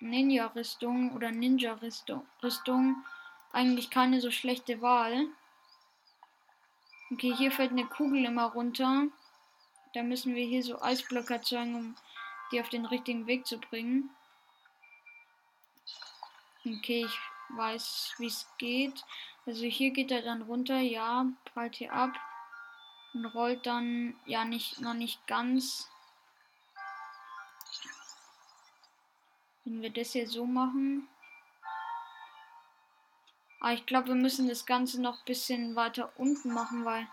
Ninja-Rüstung 0.00 1.14
oder 1.14 1.30
Ninja-Rüstung 1.30 3.04
eigentlich 3.52 3.88
keine 3.88 4.20
so 4.20 4.32
schlechte 4.32 4.82
Wahl. 4.82 5.28
Okay, 7.12 7.34
hier 7.36 7.50
fällt 7.50 7.72
eine 7.72 7.86
Kugel 7.86 8.24
immer 8.24 8.46
runter. 8.46 9.06
Da 9.94 10.02
müssen 10.04 10.36
wir 10.36 10.46
hier 10.46 10.62
so 10.62 10.80
Eisblöcke 10.80 11.34
erzeugen, 11.34 11.74
um 11.74 11.94
die 12.52 12.60
auf 12.60 12.68
den 12.68 12.86
richtigen 12.86 13.26
Weg 13.26 13.46
zu 13.46 13.58
bringen. 13.58 14.10
Okay, 16.64 17.04
ich 17.04 17.18
weiß, 17.56 18.14
wie 18.18 18.26
es 18.26 18.46
geht. 18.58 19.04
Also 19.44 19.64
hier 19.64 19.90
geht 19.90 20.12
er 20.12 20.22
dann 20.22 20.42
runter, 20.42 20.78
ja, 20.78 21.26
prallt 21.46 21.76
hier 21.76 21.92
ab 21.92 22.12
und 23.14 23.24
rollt 23.26 23.66
dann, 23.66 24.14
ja, 24.26 24.44
nicht, 24.44 24.80
noch 24.80 24.94
nicht 24.94 25.26
ganz. 25.26 25.90
Wenn 29.64 29.82
wir 29.82 29.90
das 29.90 30.12
hier 30.12 30.28
so 30.28 30.46
machen. 30.46 31.08
Aber 33.60 33.68
ah, 33.68 33.72
ich 33.74 33.86
glaube, 33.86 34.08
wir 34.08 34.14
müssen 34.14 34.48
das 34.48 34.66
Ganze 34.66 35.00
noch 35.00 35.18
ein 35.18 35.24
bisschen 35.26 35.76
weiter 35.76 36.10
unten 36.16 36.52
machen, 36.52 36.84
weil 36.84 37.06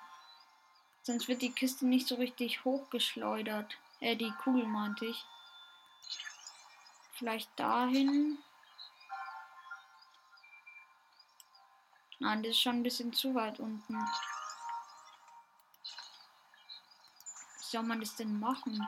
Sonst 1.08 1.30
wird 1.30 1.42
die 1.42 1.54
Kiste 1.54 1.88
nicht 1.88 2.06
so 2.06 2.16
richtig 2.16 2.66
hochgeschleudert. 2.66 3.78
Äh, 4.02 4.18
die 4.18 4.34
Kugel 4.44 4.66
meinte 4.68 5.06
ich. 5.06 5.26
Vielleicht 7.14 7.50
dahin. 7.58 8.38
Nein, 12.20 12.44
das 12.44 12.50
ist 12.50 12.60
schon 12.60 12.76
ein 12.76 12.84
bisschen 12.84 13.14
zu 13.14 13.34
weit 13.36 13.58
unten. 13.62 13.96
Wie 17.54 17.66
soll 17.72 17.84
man 17.84 18.02
das 18.02 18.14
denn 18.18 18.38
machen? 18.38 18.86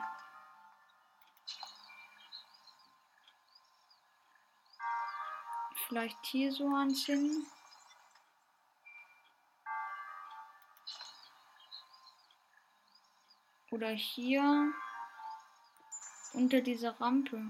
Vielleicht 5.90 6.24
hier 6.24 6.52
so 6.52 6.68
anziehen. 6.68 7.44
Oder 13.72 13.88
hier 13.88 14.72
unter 16.32 16.60
dieser 16.60 16.92
Rampe. 17.00 17.42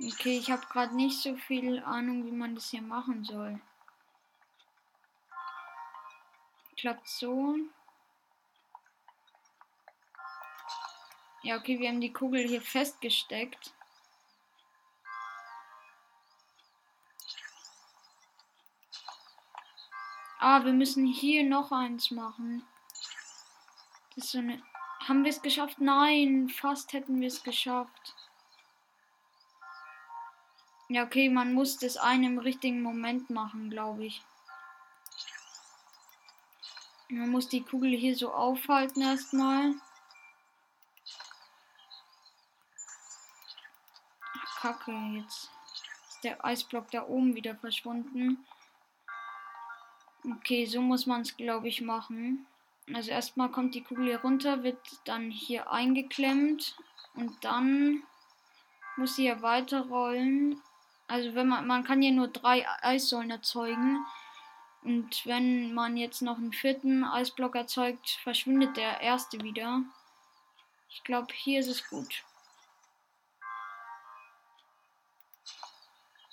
Okay, 0.00 0.38
ich 0.38 0.50
habe 0.50 0.66
gerade 0.66 0.96
nicht 0.96 1.22
so 1.22 1.36
viel 1.36 1.84
Ahnung, 1.84 2.26
wie 2.26 2.32
man 2.32 2.56
das 2.56 2.70
hier 2.70 2.82
machen 2.82 3.22
soll. 3.22 3.60
Klappt 6.82 7.08
so. 7.08 7.54
Ja, 11.44 11.56
okay, 11.56 11.78
wir 11.78 11.88
haben 11.88 12.00
die 12.00 12.12
Kugel 12.12 12.48
hier 12.48 12.60
festgesteckt. 12.60 13.72
Ah, 20.40 20.64
wir 20.64 20.72
müssen 20.72 21.06
hier 21.06 21.44
noch 21.44 21.70
eins 21.70 22.10
machen. 22.10 22.66
Das 24.16 24.24
ist 24.24 24.32
so 24.32 24.38
eine. 24.38 24.60
Haben 25.06 25.22
wir 25.22 25.30
es 25.30 25.40
geschafft? 25.40 25.80
Nein, 25.80 26.48
fast 26.48 26.94
hätten 26.94 27.20
wir 27.20 27.28
es 27.28 27.44
geschafft. 27.44 28.16
Ja, 30.88 31.04
okay, 31.04 31.28
man 31.28 31.54
muss 31.54 31.76
das 31.76 31.96
eine 31.96 32.26
im 32.26 32.40
richtigen 32.40 32.82
Moment 32.82 33.30
machen, 33.30 33.70
glaube 33.70 34.06
ich. 34.06 34.24
Man 37.14 37.28
muss 37.28 37.46
die 37.46 37.62
Kugel 37.62 37.90
hier 37.90 38.16
so 38.16 38.32
aufhalten 38.32 39.02
erstmal. 39.02 39.74
Kacke, 44.60 44.92
jetzt 45.16 45.50
ist 46.08 46.24
der 46.24 46.42
Eisblock 46.42 46.90
da 46.90 47.06
oben 47.06 47.34
wieder 47.34 47.54
verschwunden. 47.54 48.46
Okay, 50.24 50.64
so 50.64 50.80
muss 50.80 51.04
man 51.04 51.20
es, 51.20 51.36
glaube 51.36 51.68
ich, 51.68 51.82
machen. 51.82 52.46
Also 52.94 53.10
erstmal 53.10 53.50
kommt 53.50 53.74
die 53.74 53.84
Kugel 53.84 54.06
hier 54.06 54.22
runter, 54.22 54.62
wird 54.62 54.80
dann 55.04 55.30
hier 55.30 55.70
eingeklemmt 55.70 56.78
und 57.14 57.44
dann 57.44 58.04
muss 58.96 59.16
sie 59.16 59.24
hier 59.24 59.42
weiterrollen. 59.42 60.62
Also 61.08 61.34
wenn 61.34 61.48
man, 61.48 61.66
man 61.66 61.84
kann 61.84 62.00
hier 62.00 62.12
nur 62.12 62.28
drei 62.28 62.66
Eissäulen 62.80 63.30
erzeugen. 63.30 64.02
Und 64.82 65.24
wenn 65.26 65.72
man 65.74 65.96
jetzt 65.96 66.22
noch 66.22 66.38
einen 66.38 66.52
vierten 66.52 67.04
Eisblock 67.04 67.54
erzeugt, 67.54 68.10
verschwindet 68.22 68.76
der 68.76 69.00
erste 69.00 69.40
wieder. 69.40 69.82
Ich 70.88 71.04
glaube, 71.04 71.32
hier 71.32 71.60
ist 71.60 71.68
es 71.68 71.88
gut. 71.88 72.24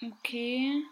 Okay. 0.01 0.83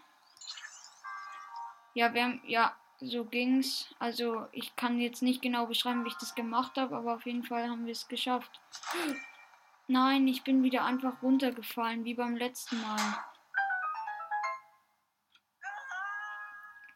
Ja, 1.94 2.14
wir 2.14 2.24
haben, 2.24 2.40
ja, 2.46 2.76
so 3.00 3.24
ging's. 3.24 3.92
Also 3.98 4.46
ich 4.52 4.76
kann 4.76 5.00
jetzt 5.00 5.22
nicht 5.22 5.42
genau 5.42 5.66
beschreiben, 5.66 6.04
wie 6.04 6.08
ich 6.08 6.14
das 6.14 6.34
gemacht 6.34 6.76
habe, 6.76 6.96
aber 6.96 7.14
auf 7.14 7.26
jeden 7.26 7.44
Fall 7.44 7.68
haben 7.68 7.86
wir 7.86 7.92
es 7.92 8.08
geschafft. 8.08 8.60
Nein, 9.86 10.28
ich 10.28 10.44
bin 10.44 10.62
wieder 10.62 10.84
einfach 10.84 11.22
runtergefallen, 11.22 12.04
wie 12.04 12.14
beim 12.14 12.36
letzten 12.36 12.80
Mal. 12.82 13.24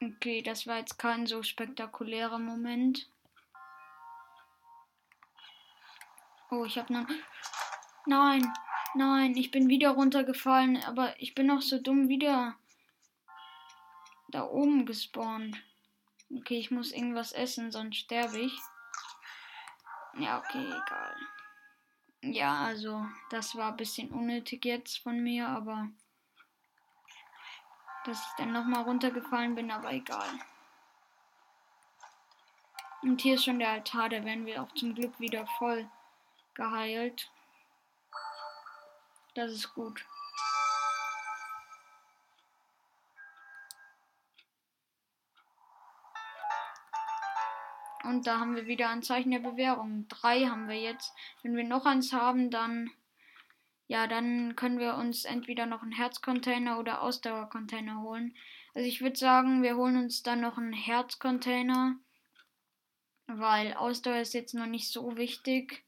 Okay, 0.02 0.42
das 0.42 0.66
war 0.66 0.78
jetzt 0.78 0.98
kein 0.98 1.26
so 1.26 1.44
spektakulärer 1.44 2.38
Moment. 2.38 3.08
Oh, 6.50 6.64
ich 6.64 6.76
habe 6.76 6.92
noch... 6.92 7.06
Nein, 8.06 8.52
nein, 8.94 9.36
ich 9.36 9.52
bin 9.52 9.68
wieder 9.68 9.90
runtergefallen, 9.90 10.82
aber 10.82 11.14
ich 11.20 11.36
bin 11.36 11.46
noch 11.46 11.62
so 11.62 11.78
dumm 11.78 12.08
wieder 12.08 12.56
da 14.32 14.44
oben 14.44 14.86
gespawnt. 14.86 15.62
Okay, 16.34 16.58
ich 16.58 16.72
muss 16.72 16.90
irgendwas 16.90 17.32
essen, 17.32 17.70
sonst 17.70 17.98
sterbe 17.98 18.40
ich. 18.40 18.58
Ja, 20.18 20.38
okay, 20.38 20.64
egal. 20.64 21.16
Ja, 22.22 22.64
also, 22.64 23.06
das 23.30 23.54
war 23.54 23.70
ein 23.70 23.76
bisschen 23.76 24.10
unnötig 24.10 24.64
jetzt 24.64 24.98
von 24.98 25.22
mir, 25.22 25.48
aber 25.48 25.90
dass 28.04 28.20
ich 28.20 28.34
dann 28.38 28.52
nochmal 28.52 28.82
runtergefallen 28.82 29.54
bin, 29.54 29.70
aber 29.70 29.92
egal. 29.92 30.28
Und 33.02 33.20
hier 33.20 33.34
ist 33.34 33.44
schon 33.44 33.58
der 33.58 33.70
Altar, 33.70 34.08
da 34.08 34.24
werden 34.24 34.46
wir 34.46 34.62
auch 34.62 34.72
zum 34.74 34.94
Glück 34.94 35.18
wieder 35.18 35.46
voll 35.58 35.88
geheilt. 36.54 37.30
Das 39.34 39.50
ist 39.50 39.74
gut. 39.74 40.04
Und 48.04 48.26
da 48.26 48.40
haben 48.40 48.56
wir 48.56 48.66
wieder 48.66 48.88
ein 48.88 49.02
Zeichen 49.02 49.30
der 49.30 49.38
Bewährung. 49.38 50.06
Drei 50.08 50.46
haben 50.46 50.68
wir 50.68 50.80
jetzt. 50.80 51.14
Wenn 51.42 51.56
wir 51.56 51.64
noch 51.64 51.86
eins 51.86 52.12
haben, 52.12 52.50
dann 52.50 52.90
ja, 53.88 54.06
dann 54.06 54.56
können 54.56 54.78
wir 54.78 54.94
uns 54.94 55.24
entweder 55.24 55.66
noch 55.66 55.82
einen 55.82 55.92
Herzcontainer 55.92 56.78
oder 56.78 57.02
Ausdauercontainer 57.02 58.00
holen. 58.00 58.34
Also 58.74 58.88
ich 58.88 59.00
würde 59.02 59.16
sagen, 59.16 59.62
wir 59.62 59.76
holen 59.76 59.96
uns 59.96 60.22
dann 60.22 60.40
noch 60.40 60.56
einen 60.56 60.72
Herzcontainer, 60.72 61.96
weil 63.26 63.74
Ausdauer 63.74 64.20
ist 64.20 64.34
jetzt 64.34 64.54
noch 64.54 64.66
nicht 64.66 64.90
so 64.90 65.16
wichtig, 65.16 65.84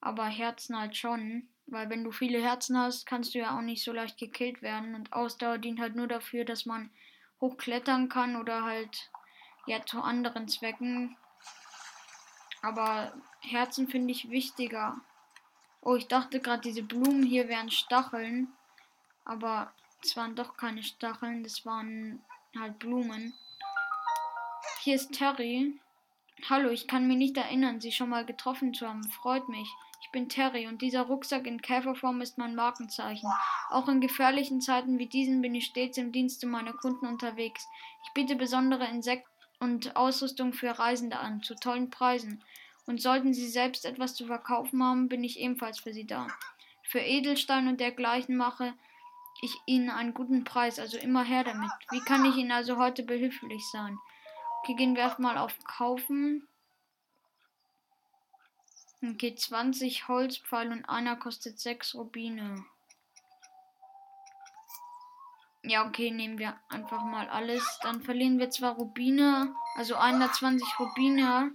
aber 0.00 0.26
Herzen 0.26 0.78
halt 0.78 0.96
schon. 0.96 1.48
Weil 1.66 1.88
wenn 1.88 2.04
du 2.04 2.12
viele 2.12 2.42
Herzen 2.42 2.78
hast, 2.78 3.06
kannst 3.06 3.34
du 3.34 3.38
ja 3.38 3.56
auch 3.56 3.62
nicht 3.62 3.82
so 3.82 3.92
leicht 3.92 4.18
gekillt 4.18 4.60
werden. 4.60 4.94
Und 4.94 5.12
Ausdauer 5.12 5.58
dient 5.58 5.80
halt 5.80 5.96
nur 5.96 6.06
dafür, 6.06 6.44
dass 6.44 6.66
man 6.66 6.90
hochklettern 7.40 8.08
kann 8.08 8.36
oder 8.36 8.64
halt 8.64 9.10
ja 9.66 9.84
zu 9.84 10.00
anderen 10.02 10.46
Zwecken. 10.46 11.16
Aber 12.62 13.14
Herzen 13.40 13.88
finde 13.88 14.12
ich 14.12 14.30
wichtiger. 14.30 15.00
Oh, 15.86 15.96
ich 15.96 16.08
dachte 16.08 16.40
gerade, 16.40 16.62
diese 16.62 16.82
Blumen 16.82 17.22
hier 17.22 17.46
wären 17.48 17.70
Stacheln. 17.70 18.48
Aber 19.26 19.70
es 20.02 20.16
waren 20.16 20.34
doch 20.34 20.56
keine 20.56 20.82
Stacheln, 20.82 21.42
das 21.42 21.66
waren 21.66 22.24
halt 22.58 22.78
Blumen. 22.78 23.34
Hier 24.80 24.94
ist 24.94 25.12
Terry. 25.12 25.78
Hallo, 26.48 26.70
ich 26.70 26.88
kann 26.88 27.06
mich 27.06 27.18
nicht 27.18 27.36
erinnern, 27.36 27.82
Sie 27.82 27.92
schon 27.92 28.08
mal 28.08 28.24
getroffen 28.24 28.72
zu 28.72 28.88
haben. 28.88 29.04
Freut 29.10 29.50
mich. 29.50 29.68
Ich 30.00 30.10
bin 30.10 30.30
Terry 30.30 30.66
und 30.68 30.80
dieser 30.80 31.02
Rucksack 31.02 31.46
in 31.46 31.60
Käferform 31.60 32.22
ist 32.22 32.38
mein 32.38 32.54
Markenzeichen. 32.54 33.30
Auch 33.68 33.86
in 33.88 34.00
gefährlichen 34.00 34.62
Zeiten 34.62 34.98
wie 34.98 35.06
diesen 35.06 35.42
bin 35.42 35.54
ich 35.54 35.66
stets 35.66 35.98
im 35.98 36.12
Dienste 36.12 36.46
meiner 36.46 36.72
Kunden 36.72 37.06
unterwegs. 37.06 37.66
Ich 38.04 38.12
biete 38.14 38.36
besondere 38.36 38.86
Insekten 38.86 39.28
und 39.60 39.96
Ausrüstung 39.96 40.54
für 40.54 40.78
Reisende 40.78 41.18
an, 41.18 41.42
zu 41.42 41.54
tollen 41.54 41.90
Preisen. 41.90 42.42
Und 42.86 43.00
sollten 43.00 43.32
Sie 43.32 43.48
selbst 43.48 43.84
etwas 43.86 44.14
zu 44.14 44.26
verkaufen 44.26 44.82
haben, 44.82 45.08
bin 45.08 45.24
ich 45.24 45.40
ebenfalls 45.40 45.78
für 45.78 45.92
Sie 45.92 46.06
da. 46.06 46.26
Für 46.82 47.00
Edelstein 47.00 47.68
und 47.68 47.80
dergleichen 47.80 48.36
mache 48.36 48.74
ich 49.42 49.54
Ihnen 49.66 49.90
einen 49.90 50.14
guten 50.14 50.44
Preis, 50.44 50.78
also 50.78 50.98
immer 50.98 51.24
her 51.24 51.44
damit. 51.44 51.70
Wie 51.90 52.00
kann 52.00 52.24
ich 52.24 52.36
Ihnen 52.36 52.52
also 52.52 52.76
heute 52.76 53.02
behilflich 53.02 53.64
sein? 53.70 53.98
Okay, 54.60 54.74
gehen 54.74 54.94
wir 54.94 55.02
erstmal 55.02 55.38
auf 55.38 55.52
Kaufen. 55.64 56.46
Okay, 59.02 59.34
20 59.34 60.08
Holzpfeil 60.08 60.72
und 60.72 60.88
einer 60.88 61.16
kostet 61.16 61.58
6 61.58 61.94
Rubine. 61.94 62.64
Ja, 65.62 65.86
okay, 65.86 66.10
nehmen 66.10 66.38
wir 66.38 66.58
einfach 66.68 67.04
mal 67.04 67.28
alles. 67.28 67.78
Dann 67.82 68.02
verlieren 68.02 68.38
wir 68.38 68.50
zwar 68.50 68.74
Rubine, 68.74 69.54
also 69.76 69.96
120 69.96 70.78
Rubine 70.78 71.54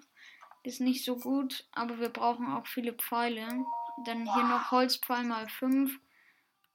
ist 0.64 0.82
nicht 0.82 1.06
so 1.06 1.18
gut, 1.18 1.68
aber 1.72 2.00
wir 2.00 2.10
brauchen 2.10 2.48
auch 2.52 2.68
viele 2.68 2.94
Pfeile. 2.94 3.48
Dann 4.06 4.34
hier 4.34 4.44
noch 4.44 4.72
Holzpfeil 4.72 5.24
mal 5.24 5.48
5 5.48 6.00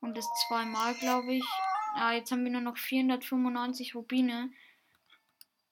und 0.00 0.16
das 0.16 0.26
zweimal, 0.46 0.94
glaube 0.94 1.34
ich. 1.34 1.44
Ja, 1.96 2.12
jetzt 2.12 2.32
haben 2.32 2.44
wir 2.44 2.52
nur 2.52 2.60
noch 2.60 2.76
495 2.76 3.94
Rubine. 3.94 4.50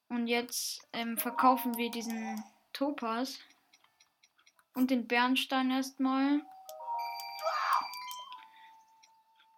Und 0.09 0.27
jetzt 0.27 0.87
ähm, 0.93 1.17
verkaufen 1.17 1.77
wir 1.77 1.91
diesen 1.91 2.43
Topaz 2.73 3.39
und 4.75 4.91
den 4.91 5.07
Bernstein 5.07 5.71
erstmal. 5.71 6.43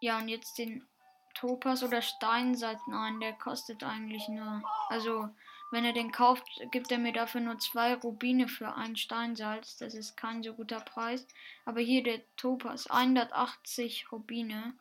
Ja, 0.01 0.19
und 0.19 0.29
jetzt 0.29 0.59
den 0.59 0.87
Topas 1.35 1.83
oder 1.83 2.03
Steinsalz. 2.03 2.81
Nein, 2.87 3.21
der 3.21 3.33
kostet 3.33 3.83
eigentlich 3.83 4.29
nur. 4.29 4.62
Also, 4.88 5.29
wenn 5.70 5.85
er 5.85 5.92
den 5.92 6.12
kauft, 6.12 6.46
gibt 6.70 6.92
er 6.92 6.98
mir 6.98 7.12
dafür 7.12 7.40
nur 7.40 7.59
zwei 7.59 7.94
Rubine 7.94 8.48
für 8.48 8.74
ein 8.74 8.96
Steinsalz. 8.96 9.77
Das 9.77 9.94
ist 9.94 10.16
kein 10.16 10.42
so 10.42 10.55
guter 10.55 10.81
Preis. 10.81 11.27
Aber 11.64 11.81
hier 11.81 12.03
der 12.03 12.20
Topas, 12.37 12.88
180 12.88 14.12
Rubine. 14.12 14.74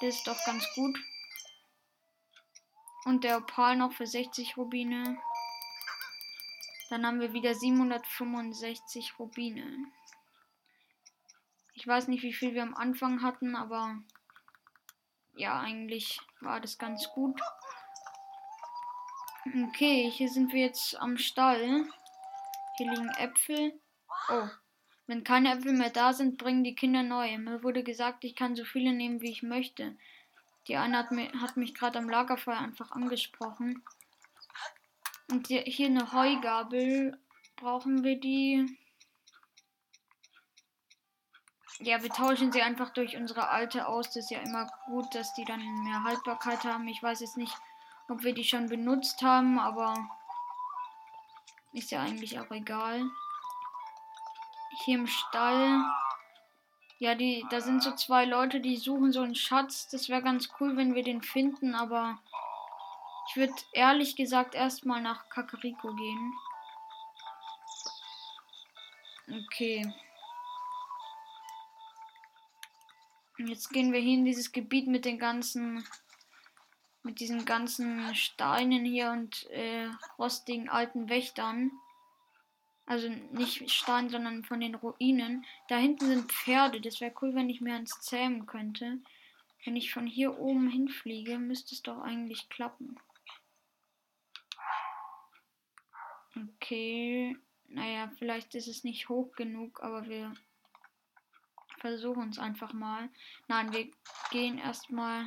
Das 0.00 0.16
ist 0.16 0.26
doch 0.26 0.38
ganz 0.44 0.66
gut. 0.74 0.98
Und 3.04 3.24
der 3.24 3.38
Opal 3.38 3.76
noch 3.76 3.92
für 3.92 4.06
60 4.06 4.56
Rubine. 4.56 5.18
Dann 6.90 7.06
haben 7.06 7.20
wir 7.20 7.32
wieder 7.32 7.54
765 7.54 9.18
Rubine. 9.18 9.90
Ich 11.74 11.86
weiß 11.86 12.08
nicht, 12.08 12.22
wie 12.22 12.32
viel 12.32 12.54
wir 12.54 12.62
am 12.62 12.74
Anfang 12.74 13.22
hatten, 13.22 13.54
aber 13.54 13.96
ja, 15.34 15.60
eigentlich 15.60 16.18
war 16.40 16.60
das 16.60 16.76
ganz 16.76 17.08
gut. 17.10 17.40
Okay, 19.54 20.10
hier 20.10 20.28
sind 20.28 20.52
wir 20.52 20.60
jetzt 20.60 21.00
am 21.00 21.16
Stall. 21.16 21.86
Hier 22.76 22.90
liegen 22.90 23.08
Äpfel. 23.16 23.80
Oh, 24.28 24.48
wenn 25.06 25.24
keine 25.24 25.54
Äpfel 25.54 25.72
mehr 25.72 25.88
da 25.88 26.12
sind, 26.12 26.36
bringen 26.36 26.64
die 26.64 26.74
Kinder 26.74 27.02
neue. 27.02 27.38
Mir 27.38 27.62
wurde 27.62 27.82
gesagt, 27.82 28.24
ich 28.24 28.36
kann 28.36 28.56
so 28.56 28.64
viele 28.64 28.92
nehmen, 28.92 29.22
wie 29.22 29.30
ich 29.30 29.42
möchte. 29.42 29.96
Die 30.66 30.76
eine 30.76 30.98
hat, 30.98 31.12
mir, 31.12 31.32
hat 31.40 31.56
mich 31.56 31.74
gerade 31.74 31.98
am 31.98 32.10
Lagerfeuer 32.10 32.58
einfach 32.58 32.90
angesprochen. 32.90 33.82
Und 35.30 35.46
hier 35.46 35.86
eine 35.86 36.12
Heugabel. 36.12 37.18
Brauchen 37.56 38.04
wir 38.04 38.20
die? 38.20 38.78
Ja, 41.80 42.02
wir 42.02 42.10
tauschen 42.10 42.52
sie 42.52 42.60
einfach 42.60 42.90
durch 42.90 43.16
unsere 43.16 43.48
alte 43.48 43.86
aus. 43.86 44.08
Das 44.08 44.24
ist 44.24 44.30
ja 44.30 44.40
immer 44.40 44.68
gut, 44.86 45.14
dass 45.14 45.32
die 45.34 45.44
dann 45.44 45.60
mehr 45.84 46.04
Haltbarkeit 46.04 46.64
haben. 46.64 46.86
Ich 46.88 47.02
weiß 47.02 47.20
jetzt 47.20 47.38
nicht, 47.38 47.56
ob 48.08 48.22
wir 48.22 48.34
die 48.34 48.44
schon 48.44 48.68
benutzt 48.68 49.22
haben, 49.22 49.58
aber 49.58 50.08
ist 51.72 51.90
ja 51.90 52.00
eigentlich 52.00 52.38
auch 52.40 52.50
egal. 52.50 53.02
Hier 54.84 54.98
im 54.98 55.06
Stall. 55.06 55.84
Ja, 56.98 57.14
die, 57.14 57.44
da 57.50 57.60
sind 57.60 57.82
so 57.82 57.94
zwei 57.94 58.24
Leute, 58.24 58.60
die 58.60 58.76
suchen 58.76 59.12
so 59.12 59.20
einen 59.20 59.34
Schatz. 59.34 59.88
Das 59.88 60.08
wäre 60.08 60.22
ganz 60.22 60.48
cool, 60.58 60.76
wenn 60.76 60.94
wir 60.94 61.04
den 61.04 61.22
finden, 61.22 61.74
aber 61.74 62.18
ich 63.28 63.36
würde 63.36 63.54
ehrlich 63.72 64.16
gesagt 64.16 64.54
erstmal 64.54 65.02
nach 65.02 65.28
Kakariko 65.28 65.94
gehen. 65.94 66.34
Okay. 69.46 69.94
Jetzt 73.36 73.70
gehen 73.70 73.92
wir 73.92 74.00
hier 74.00 74.14
in 74.14 74.24
dieses 74.24 74.50
Gebiet 74.50 74.88
mit 74.88 75.04
den 75.04 75.18
ganzen, 75.18 75.86
mit 77.08 77.20
diesen 77.20 77.46
ganzen 77.46 78.14
Steinen 78.14 78.84
hier 78.84 79.10
und 79.12 79.48
äh, 79.48 79.88
rostigen 80.18 80.68
alten 80.68 81.08
Wächtern. 81.08 81.70
Also 82.84 83.08
nicht 83.08 83.70
Stein, 83.70 84.10
sondern 84.10 84.44
von 84.44 84.60
den 84.60 84.74
Ruinen. 84.74 85.46
Da 85.68 85.78
hinten 85.78 86.04
sind 86.04 86.30
Pferde. 86.30 86.82
Das 86.82 87.00
wäre 87.00 87.14
cool, 87.22 87.34
wenn 87.34 87.48
ich 87.48 87.62
mir 87.62 87.74
eins 87.74 87.98
zähmen 88.02 88.44
könnte. 88.44 88.98
Wenn 89.64 89.74
ich 89.74 89.90
von 89.90 90.06
hier 90.06 90.38
oben 90.38 90.68
hinfliege, 90.68 91.38
müsste 91.38 91.74
es 91.74 91.82
doch 91.82 91.98
eigentlich 92.02 92.50
klappen. 92.50 93.00
Okay. 96.36 97.38
Naja, 97.68 98.10
vielleicht 98.18 98.54
ist 98.54 98.68
es 98.68 98.84
nicht 98.84 99.08
hoch 99.08 99.32
genug, 99.32 99.82
aber 99.82 100.06
wir 100.06 100.34
versuchen 101.78 102.28
es 102.28 102.38
einfach 102.38 102.74
mal. 102.74 103.08
Nein, 103.46 103.72
wir 103.72 103.90
gehen 104.30 104.58
erstmal 104.58 105.26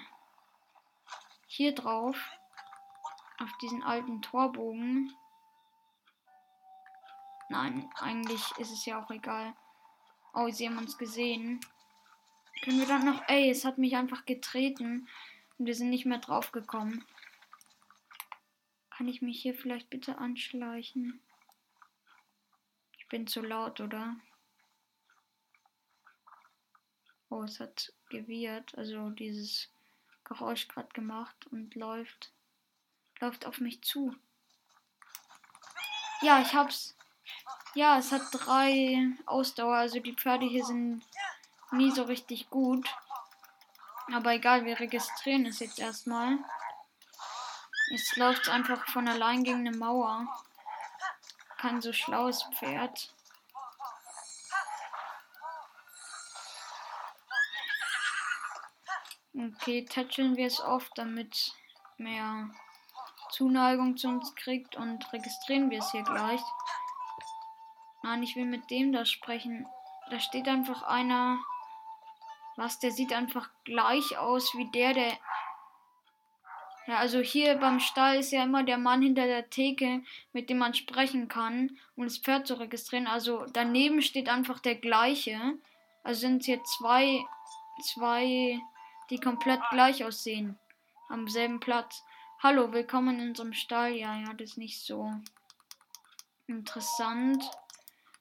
hier 1.52 1.76
drauf. 1.76 2.18
Auf 3.38 3.52
diesen 3.58 3.84
alten 3.84 4.22
Torbogen. 4.22 5.14
Nein, 7.50 7.90
eigentlich 7.96 8.42
ist 8.58 8.72
es 8.72 8.86
ja 8.86 9.04
auch 9.04 9.12
egal. 9.12 9.54
Oh, 10.34 10.50
sie 10.50 10.68
haben 10.68 10.78
uns 10.78 10.98
gesehen. 10.98 11.60
Können 12.64 12.80
wir 12.80 12.88
dann 12.88 13.04
noch. 13.04 13.22
Ey, 13.28 13.50
es 13.50 13.66
hat 13.66 13.78
mich 13.78 13.98
einfach 13.98 14.26
getreten. 14.26 15.10
Und 15.58 15.66
wir 15.66 15.76
sind 15.76 15.90
nicht 15.90 16.06
mehr 16.06 16.20
drauf 16.20 16.54
gekommen. 16.54 17.04
Kann 18.90 19.10
ich 19.10 19.22
mich 19.22 19.42
hier 19.42 19.54
vielleicht 19.54 19.90
bitte 19.90 20.20
anschleichen? 20.20 21.20
Ich 22.98 23.10
bin 23.10 23.28
zu 23.28 23.42
laut, 23.42 23.82
oder? 23.82 24.16
Oh, 27.30 27.44
es 27.44 27.60
hat 27.60 27.92
gewirrt, 28.10 28.74
also 28.78 29.10
dieses 29.10 29.70
Geräusch 30.32 30.70
gerade 30.70 30.88
gemacht 30.94 31.36
und 31.52 31.76
läuft 31.76 32.32
läuft 33.20 33.46
auf 33.46 33.60
mich 33.60 33.84
zu. 33.84 34.16
Ja, 36.22 36.40
ich 36.40 36.54
hab's. 36.54 36.96
Ja, 37.74 37.98
es 37.98 38.14
hat 38.14 38.22
drei 38.32 39.10
Ausdauer, 39.26 39.76
also 39.76 40.00
die 40.00 40.16
Pferde 40.16 40.46
hier 40.46 40.64
sind 40.64 41.04
nie 41.72 41.92
so 41.92 42.04
richtig 42.04 42.50
gut. 42.50 42.90
Aber 44.14 44.32
egal, 44.32 44.64
wir 44.64 44.80
registrieren 44.80 45.46
es 45.46 45.60
jetzt 45.60 45.80
erstmal. 45.80 46.38
Jetzt 47.90 48.16
läuft 48.16 48.44
es 48.44 48.50
einfach 48.50 48.88
von 48.88 49.10
allein 49.10 49.44
gegen 49.44 49.68
eine 49.68 49.78
Mauer. 49.78 50.28
Kein 51.58 51.82
so 51.82 51.92
schlaues 51.92 52.44
Pferd. 52.58 53.14
Okay, 59.44 59.86
tätscheln 59.86 60.38
wir 60.38 60.46
es 60.46 60.62
oft, 60.62 60.96
damit 61.00 61.54
mehr 61.98 62.52
Zuneigung 63.32 63.98
zu 63.98 64.08
uns 64.08 64.36
kriegt 64.36 64.76
und 64.76 65.12
registrieren 65.14 65.72
wir 65.72 65.80
es 65.80 65.92
hier 65.92 66.04
gleich. 66.04 66.42
Nein, 68.04 68.22
ich 68.22 68.36
will 68.36 68.46
mit 68.46 68.70
dem 68.70 68.94
da 68.94 69.04
sprechen. 69.04 69.66
Da 70.12 70.20
steht 70.20 70.48
einfach 70.48 70.84
einer. 70.84 71.40
Was, 72.56 72.78
der 72.78 72.92
sieht 72.92 73.14
einfach 73.14 73.50
gleich 73.64 74.16
aus 74.20 74.54
wie 74.56 74.70
der, 74.70 74.94
der. 74.94 75.18
Ja, 76.86 76.98
also 76.98 77.20
hier 77.20 77.56
beim 77.56 77.80
Stall 77.80 78.18
ist 78.18 78.32
ja 78.32 78.44
immer 78.44 78.64
der 78.64 78.78
Mann 78.78 79.02
hinter 79.02 79.26
der 79.26 79.50
Theke, 79.50 80.04
mit 80.34 80.52
dem 80.52 80.60
man 80.60 80.76
sprechen 80.76 81.28
kann, 81.28 81.80
um 81.96 82.04
das 82.04 82.20
Pferd 82.20 82.46
zu 82.46 82.60
registrieren. 82.60 83.08
Also 83.08 83.48
daneben 83.54 84.04
steht 84.04 84.30
einfach 84.30 84.60
der 84.60 84.76
gleiche. 84.76 85.58
Also 86.04 86.22
sind 86.22 86.44
hier 86.44 86.64
zwei, 86.64 87.26
zwei 87.82 88.62
die 89.12 89.20
komplett 89.20 89.62
gleich 89.70 90.06
aussehen. 90.06 90.58
Am 91.10 91.28
selben 91.28 91.60
Platz. 91.60 92.02
Hallo, 92.42 92.72
willkommen 92.72 93.20
in 93.20 93.30
unserem 93.30 93.52
Stall. 93.52 93.92
Ja, 93.92 94.16
ja, 94.16 94.34
das 94.34 94.52
ist 94.52 94.58
nicht 94.58 94.82
so 94.82 95.12
interessant. 96.48 97.44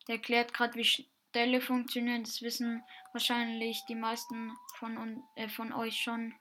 Der 0.09 0.17
erklärt 0.17 0.53
gerade, 0.53 0.75
wie 0.75 0.85
Ställe 0.85 1.61
funktionieren. 1.61 2.25
Das 2.25 2.43
wissen 2.43 2.83
wahrscheinlich 3.13 3.85
die 3.89 3.95
meisten 3.95 4.53
von, 4.75 5.23
äh, 5.37 5.49
von 5.49 5.73
euch 5.73 5.97
schon. 5.97 6.35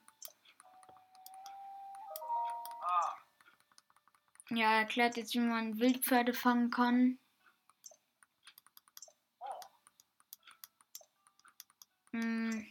Ja, 4.50 4.72
er 4.72 4.78
erklärt 4.80 5.16
jetzt, 5.16 5.32
wie 5.34 5.38
man 5.38 5.78
Wildpferde 5.78 6.34
fangen 6.34 6.70
kann. 6.70 7.20
Hm. 12.10 12.66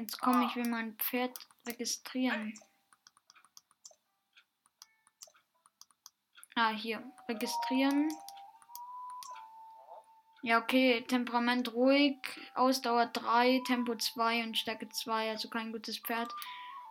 Jetzt 0.00 0.18
komme 0.18 0.46
ich, 0.46 0.56
wie 0.56 0.66
mein 0.66 0.94
Pferd 0.96 1.36
registrieren. 1.66 2.58
Ah, 6.54 6.70
hier. 6.70 7.02
Registrieren. 7.28 8.08
Ja, 10.40 10.58
okay. 10.58 11.02
Temperament 11.02 11.74
ruhig. 11.74 12.16
Ausdauer 12.54 13.06
3, 13.08 13.60
Tempo 13.66 13.94
2 13.94 14.44
und 14.44 14.56
Stärke 14.56 14.88
2. 14.88 15.28
Also 15.28 15.50
kein 15.50 15.70
gutes 15.70 15.98
Pferd. 15.98 16.32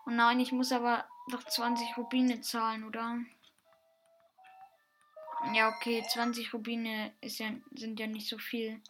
Und 0.05 0.15
nein, 0.15 0.39
ich 0.39 0.51
muss 0.51 0.71
aber 0.71 1.07
doch 1.31 1.43
20 1.43 1.97
Rubine 1.97 2.41
zahlen, 2.41 2.83
oder? 2.83 3.17
Ja, 5.55 5.69
okay. 5.69 6.05
20 6.07 6.53
Rubine 6.53 7.11
ist 7.21 7.39
ja, 7.39 7.49
sind 7.71 7.99
ja 7.99 8.05
nicht 8.05 8.29
so 8.29 8.37
viel. 8.37 8.83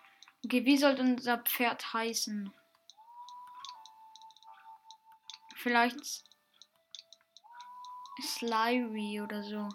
Okay, 0.44 0.66
wie 0.66 0.78
soll 0.78 1.00
unser 1.00 1.38
Pferd 1.38 1.94
heißen? 1.94 2.54
Vielleicht 5.62 6.24
Slyry 8.22 9.20
oder 9.22 9.44
so. 9.44 9.68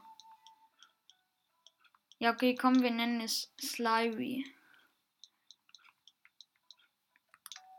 Ja, 2.18 2.32
okay, 2.32 2.54
komm, 2.54 2.80
wir 2.80 2.90
nennen 2.90 3.20
es 3.20 3.52
Slyry. 3.60 4.46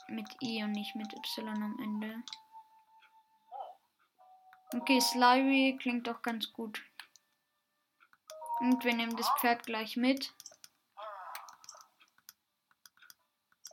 Mit 0.07 0.27
I 0.43 0.61
und 0.63 0.73
nicht 0.73 0.95
mit 0.95 1.11
Y 1.13 1.49
am 1.49 1.79
Ende. 1.79 2.23
Okay, 4.75 4.99
Slyry 5.01 5.75
klingt 5.81 6.05
doch 6.05 6.21
ganz 6.21 6.53
gut. 6.53 6.83
Und 8.59 8.83
wir 8.83 8.93
nehmen 8.93 9.17
das 9.17 9.31
Pferd 9.39 9.65
gleich 9.65 9.97
mit. 9.97 10.31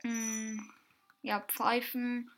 Hm, 0.01 0.73
Ja, 1.21 1.39
Pfeifen 1.41 2.31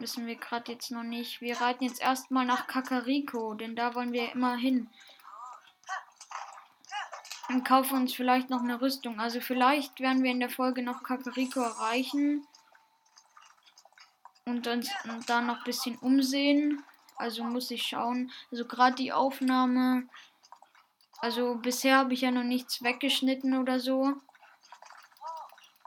müssen 0.00 0.26
wir 0.26 0.36
gerade 0.36 0.72
jetzt 0.72 0.90
noch 0.90 1.02
nicht. 1.02 1.40
Wir 1.40 1.60
reiten 1.60 1.84
jetzt 1.84 2.00
erstmal 2.00 2.46
nach 2.46 2.66
Kakariko, 2.66 3.54
denn 3.54 3.76
da 3.76 3.94
wollen 3.94 4.12
wir 4.12 4.32
immer 4.32 4.56
hin. 4.56 4.88
Und 7.48 7.64
kaufen 7.64 8.02
uns 8.02 8.14
vielleicht 8.14 8.48
noch 8.48 8.62
eine 8.62 8.80
Rüstung. 8.80 9.20
Also 9.20 9.40
vielleicht 9.40 10.00
werden 10.00 10.22
wir 10.22 10.30
in 10.30 10.40
der 10.40 10.50
Folge 10.50 10.82
noch 10.82 11.02
Kakariko 11.02 11.60
erreichen. 11.60 12.46
Und 14.44 14.66
uns 14.66 14.90
dann 15.26 15.46
noch 15.46 15.58
ein 15.58 15.64
bisschen 15.64 15.96
umsehen. 15.98 16.82
Also 17.16 17.44
muss 17.44 17.70
ich 17.70 17.82
schauen. 17.82 18.32
Also 18.50 18.64
gerade 18.64 18.96
die 18.96 19.12
Aufnahme. 19.12 20.08
Also 21.20 21.56
bisher 21.56 21.98
habe 21.98 22.14
ich 22.14 22.22
ja 22.22 22.30
noch 22.30 22.44
nichts 22.44 22.82
weggeschnitten 22.82 23.58
oder 23.58 23.78
so. 23.78 24.14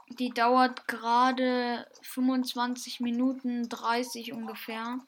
Die 0.08 0.30
dauert 0.30 0.86
gerade 0.86 1.90
25 2.02 3.00
Minuten 3.00 3.68
30 3.68 4.32
ungefähr. 4.32 5.00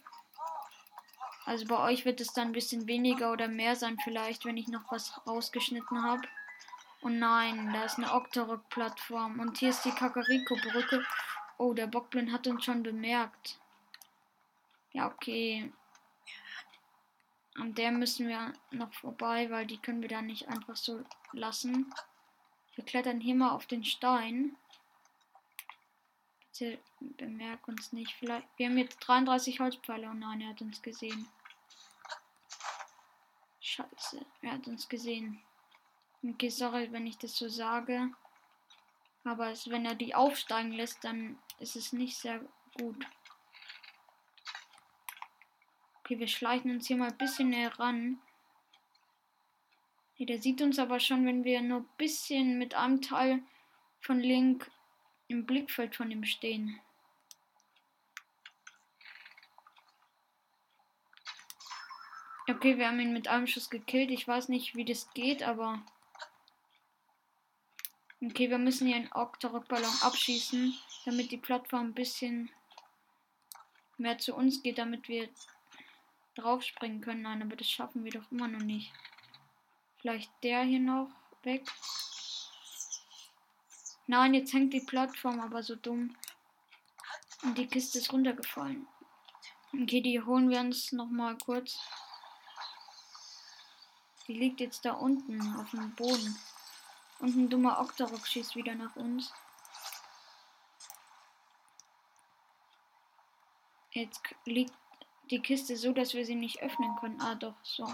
Also 1.44 1.66
bei 1.66 1.78
euch 1.78 2.04
wird 2.04 2.20
es 2.20 2.32
dann 2.32 2.48
ein 2.48 2.52
bisschen 2.52 2.88
weniger 2.88 3.30
oder 3.30 3.46
mehr 3.46 3.76
sein 3.76 3.98
vielleicht, 4.02 4.44
wenn 4.44 4.56
ich 4.56 4.68
noch 4.68 4.90
was 4.90 5.20
rausgeschnitten 5.26 6.02
habe. 6.02 6.22
Und 7.02 7.20
nein, 7.20 7.72
da 7.72 7.84
ist 7.84 7.98
eine 7.98 8.12
Octorok-Plattform. 8.12 9.38
Und 9.38 9.58
hier 9.58 9.68
ist 9.68 9.84
die 9.84 9.92
Kakariko-Brücke. 9.92 11.04
Oh, 11.58 11.72
der 11.72 11.86
Bockblind 11.86 12.32
hat 12.32 12.48
uns 12.48 12.64
schon 12.64 12.82
bemerkt. 12.82 13.60
Ja, 14.92 15.06
okay. 15.06 15.72
An 17.54 17.74
der 17.74 17.92
müssen 17.92 18.26
wir 18.28 18.52
noch 18.72 18.92
vorbei, 18.92 19.50
weil 19.50 19.66
die 19.66 19.78
können 19.78 20.02
wir 20.02 20.08
da 20.08 20.20
nicht 20.22 20.48
einfach 20.48 20.76
so 20.76 21.04
lassen. 21.32 21.94
Wir 22.74 22.84
klettern 22.84 23.20
hier 23.20 23.34
mal 23.34 23.50
auf 23.50 23.66
den 23.66 23.84
Stein. 23.84 24.56
Bemerk 27.00 27.68
uns 27.68 27.92
nicht. 27.92 28.12
Vielleicht. 28.18 28.46
Wir 28.56 28.66
haben 28.66 28.78
jetzt 28.78 28.98
33 29.00 29.60
Holzpfeile. 29.60 30.08
Oh 30.10 30.14
nein, 30.14 30.40
er 30.40 30.48
hat 30.50 30.60
uns 30.60 30.82
gesehen. 30.82 31.28
Scheiße, 33.60 34.24
er 34.42 34.52
hat 34.52 34.66
uns 34.68 34.88
gesehen. 34.88 35.42
Okay, 36.22 36.48
sorry, 36.48 36.90
wenn 36.92 37.06
ich 37.06 37.18
das 37.18 37.36
so 37.36 37.48
sage. 37.48 38.10
Aber 39.24 39.50
es, 39.50 39.68
wenn 39.68 39.84
er 39.84 39.94
die 39.94 40.14
aufsteigen 40.14 40.72
lässt, 40.72 41.02
dann 41.04 41.38
ist 41.58 41.76
es 41.76 41.92
nicht 41.92 42.16
sehr 42.16 42.40
gut. 42.78 43.06
Okay, 46.00 46.18
wir 46.20 46.28
schleichen 46.28 46.70
uns 46.70 46.86
hier 46.86 46.96
mal 46.96 47.10
ein 47.10 47.18
bisschen 47.18 47.50
näher 47.50 47.76
ran. 47.78 48.20
Hey, 50.14 50.26
der 50.26 50.40
sieht 50.40 50.62
uns 50.62 50.78
aber 50.78 51.00
schon, 51.00 51.26
wenn 51.26 51.44
wir 51.44 51.60
nur 51.60 51.80
ein 51.80 51.88
bisschen 51.98 52.58
mit 52.58 52.74
einem 52.74 53.02
Teil 53.02 53.42
von 54.00 54.20
Link 54.20 54.70
im 55.28 55.46
Blickfeld 55.46 55.96
von 55.96 56.10
ihm 56.10 56.24
stehen. 56.24 56.80
Okay, 62.48 62.78
wir 62.78 62.86
haben 62.86 63.00
ihn 63.00 63.12
mit 63.12 63.26
einem 63.26 63.48
Schuss 63.48 63.70
gekillt. 63.70 64.10
Ich 64.12 64.28
weiß 64.28 64.48
nicht, 64.48 64.76
wie 64.76 64.84
das 64.84 65.12
geht, 65.14 65.42
aber. 65.42 65.82
Okay, 68.22 68.50
wir 68.50 68.58
müssen 68.58 68.86
hier 68.86 68.96
einen 68.96 69.12
Octorok-Ballon 69.12 69.94
abschießen, 70.02 70.74
damit 71.04 71.32
die 71.32 71.38
Plattform 71.38 71.88
ein 71.88 71.94
bisschen 71.94 72.50
mehr 73.98 74.18
zu 74.18 74.34
uns 74.34 74.62
geht, 74.62 74.78
damit 74.78 75.08
wir 75.08 75.28
draufspringen 76.36 77.00
können. 77.00 77.22
Nein, 77.22 77.42
aber 77.42 77.56
das 77.56 77.68
schaffen 77.68 78.04
wir 78.04 78.12
doch 78.12 78.30
immer 78.30 78.46
noch 78.46 78.62
nicht. 78.62 78.92
Vielleicht 79.98 80.30
der 80.44 80.62
hier 80.62 80.80
noch 80.80 81.10
weg. 81.42 81.64
Nein, 84.06 84.34
jetzt 84.34 84.52
hängt 84.52 84.72
die 84.72 84.80
Plattform 84.80 85.40
aber 85.40 85.62
so 85.62 85.74
dumm. 85.74 86.16
Und 87.42 87.58
die 87.58 87.66
Kiste 87.66 87.98
ist 87.98 88.12
runtergefallen. 88.12 88.86
Okay, 89.72 90.00
die 90.00 90.22
holen 90.22 90.48
wir 90.48 90.60
uns 90.60 90.92
noch 90.92 91.08
mal 91.08 91.36
kurz. 91.38 91.78
Die 94.26 94.34
liegt 94.34 94.60
jetzt 94.60 94.84
da 94.84 94.92
unten 94.92 95.40
auf 95.56 95.70
dem 95.70 95.94
Boden. 95.94 96.38
Und 97.18 97.36
ein 97.36 97.48
dummer 97.48 97.80
Octorok 97.80 98.26
schießt 98.26 98.56
wieder 98.56 98.74
nach 98.74 98.94
uns. 98.96 99.32
Jetzt 103.90 104.20
liegt 104.44 104.74
die 105.30 105.40
Kiste 105.40 105.76
so, 105.76 105.92
dass 105.92 106.14
wir 106.14 106.24
sie 106.26 106.34
nicht 106.34 106.62
öffnen 106.62 106.94
können. 106.96 107.20
Ah, 107.20 107.34
doch, 107.34 107.54
so. 107.62 107.90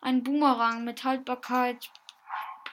Ein 0.00 0.22
Boomerang 0.22 0.84
mit 0.84 1.02
Haltbarkeit 1.04 1.90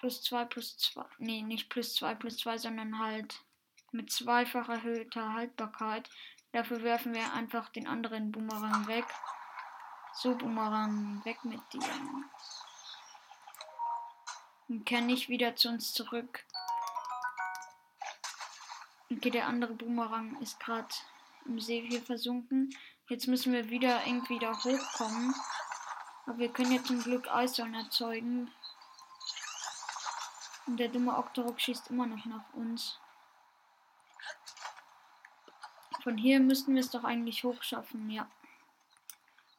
plus 0.04 0.22
2 0.24 0.44
plus 0.44 0.76
2. 0.76 1.06
Nee, 1.20 1.44
nicht 1.44 1.70
plus 1.70 1.96
2 1.96 2.16
plus 2.16 2.36
2, 2.36 2.58
sondern 2.58 3.00
halt 3.00 3.40
mit 3.94 4.12
zweifach 4.12 4.68
erhöhter 4.68 5.34
Haltbarkeit. 5.34 6.10
Dafür 6.52 6.84
werfen 6.84 7.14
wir 7.14 7.32
einfach 7.32 7.70
den 7.70 7.88
anderen 7.88 8.30
Boomerang 8.34 8.86
weg. 8.88 9.06
So, 10.16 10.36
Boomerang, 10.36 11.24
weg 11.24 11.38
mit 11.46 11.62
dir. 11.72 11.80
Und 14.68 14.86
kehr 14.86 15.00
nicht 15.00 15.30
wieder 15.30 15.56
zu 15.56 15.70
uns 15.70 15.94
zurück. 15.94 16.44
Okay, 19.10 19.30
der 19.30 19.48
andere 19.48 19.74
Boomerang 19.74 20.38
ist 20.42 20.60
gerade 20.60 20.94
im 21.46 21.62
See 21.62 21.88
hier 21.88 22.02
versunken. 22.02 22.76
Jetzt 23.08 23.28
müssen 23.28 23.54
wir 23.54 23.70
wieder 23.70 24.06
irgendwie 24.06 24.40
da 24.40 24.52
hochkommen. 24.52 25.34
Aber 26.26 26.40
wir 26.40 26.52
können 26.52 26.74
jetzt 26.74 26.88
zum 26.88 27.02
Glück 27.02 27.30
Eissäulen 27.30 27.76
erzeugen. 27.76 28.52
Und 30.66 30.78
der 30.78 30.90
dumme 30.90 31.18
Octorok 31.18 31.60
schießt 31.60 31.90
immer 31.90 32.06
noch 32.06 32.26
nach 32.26 32.54
uns. 32.54 33.00
Von 36.04 36.18
hier 36.18 36.40
müssten 36.40 36.74
wir 36.74 36.82
es 36.82 36.90
doch 36.90 37.04
eigentlich 37.04 37.44
hochschaffen, 37.44 38.10
ja. 38.10 38.30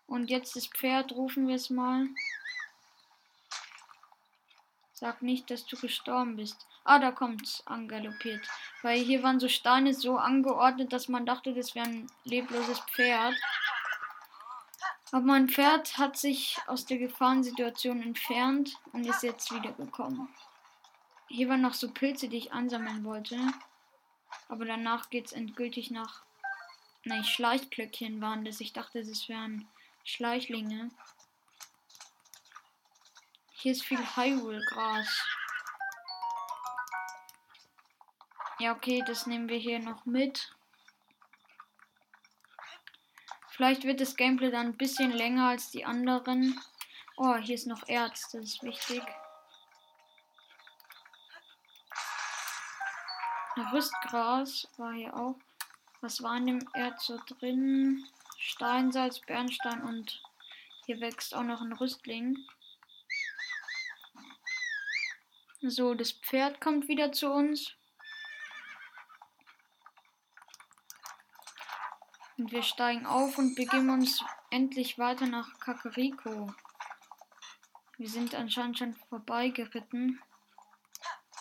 Und 0.06 0.28
jetzt 0.28 0.56
das 0.56 0.66
Pferd, 0.66 1.12
rufen 1.12 1.48
wir 1.48 1.56
es 1.56 1.70
mal. 1.70 2.08
Sag 4.92 5.22
nicht, 5.22 5.50
dass 5.50 5.66
du 5.66 5.76
gestorben 5.76 6.36
bist. 6.36 6.66
Ah, 6.84 6.98
da 6.98 7.12
kommt's 7.12 7.66
angaloppiert. 7.66 8.46
Weil 8.82 9.00
hier 9.00 9.22
waren 9.22 9.40
so 9.40 9.48
Steine 9.48 9.94
so 9.94 10.18
angeordnet, 10.18 10.92
dass 10.92 11.08
man 11.08 11.24
dachte, 11.24 11.54
das 11.54 11.74
wäre 11.74 11.86
ein 11.86 12.10
lebloses 12.24 12.78
Pferd. 12.80 13.34
Aber 15.10 15.24
mein 15.24 15.48
Pferd 15.48 15.96
hat 15.96 16.18
sich 16.18 16.58
aus 16.66 16.84
der 16.84 16.98
Gefahrensituation 16.98 18.02
entfernt 18.02 18.76
und 18.92 19.06
ist 19.06 19.22
jetzt 19.22 19.52
wiedergekommen. 19.54 20.28
Hier 21.28 21.48
waren 21.48 21.62
noch 21.62 21.74
so 21.74 21.90
Pilze, 21.90 22.28
die 22.28 22.36
ich 22.36 22.52
ansammeln 22.52 23.04
wollte. 23.04 23.38
Aber 24.48 24.64
danach 24.64 25.10
geht's 25.10 25.32
endgültig 25.32 25.90
nach. 25.90 26.22
Nein, 27.04 27.24
Schleichklöckchen 27.24 28.20
waren 28.20 28.44
das. 28.44 28.60
Ich 28.60 28.72
dachte, 28.72 29.04
das 29.04 29.28
wären 29.28 29.68
Schleichlinge. 30.04 30.90
Hier 33.52 33.72
ist 33.72 33.84
viel 33.84 33.98
Hyrule-Gras. 33.98 35.24
Ja, 38.58 38.72
okay, 38.72 39.02
das 39.06 39.26
nehmen 39.26 39.48
wir 39.48 39.58
hier 39.58 39.78
noch 39.78 40.06
mit. 40.06 40.54
Vielleicht 43.48 43.84
wird 43.84 44.00
das 44.00 44.16
Gameplay 44.16 44.50
dann 44.50 44.66
ein 44.66 44.76
bisschen 44.76 45.12
länger 45.12 45.48
als 45.48 45.70
die 45.70 45.84
anderen. 45.84 46.60
Oh, 47.16 47.36
hier 47.36 47.54
ist 47.54 47.66
noch 47.66 47.86
Erz, 47.88 48.30
das 48.32 48.42
ist 48.42 48.62
wichtig. 48.62 49.02
Rüstgras 53.74 54.68
war 54.76 54.92
hier 54.92 55.16
auch. 55.16 55.36
Was 56.00 56.22
war 56.22 56.36
in 56.36 56.46
dem 56.46 56.68
Erz 56.74 57.06
so 57.06 57.18
drin? 57.26 58.06
Steinsalz, 58.38 59.18
Bernstein 59.20 59.82
und 59.82 60.22
hier 60.86 61.00
wächst 61.00 61.34
auch 61.34 61.42
noch 61.42 61.60
ein 61.60 61.72
Rüstling. 61.72 62.38
So, 65.60 65.94
das 65.94 66.12
Pferd 66.12 66.60
kommt 66.60 66.86
wieder 66.86 67.10
zu 67.10 67.32
uns. 67.32 67.74
Und 72.36 72.52
wir 72.52 72.62
steigen 72.62 73.06
auf 73.06 73.38
und 73.38 73.56
begeben 73.56 73.90
uns 73.90 74.22
endlich 74.50 74.98
weiter 75.00 75.26
nach 75.26 75.58
Kakariko. 75.58 76.54
Wir 77.96 78.08
sind 78.08 78.36
anscheinend 78.36 78.78
schon 78.78 78.94
vorbeigeritten. 78.94 80.20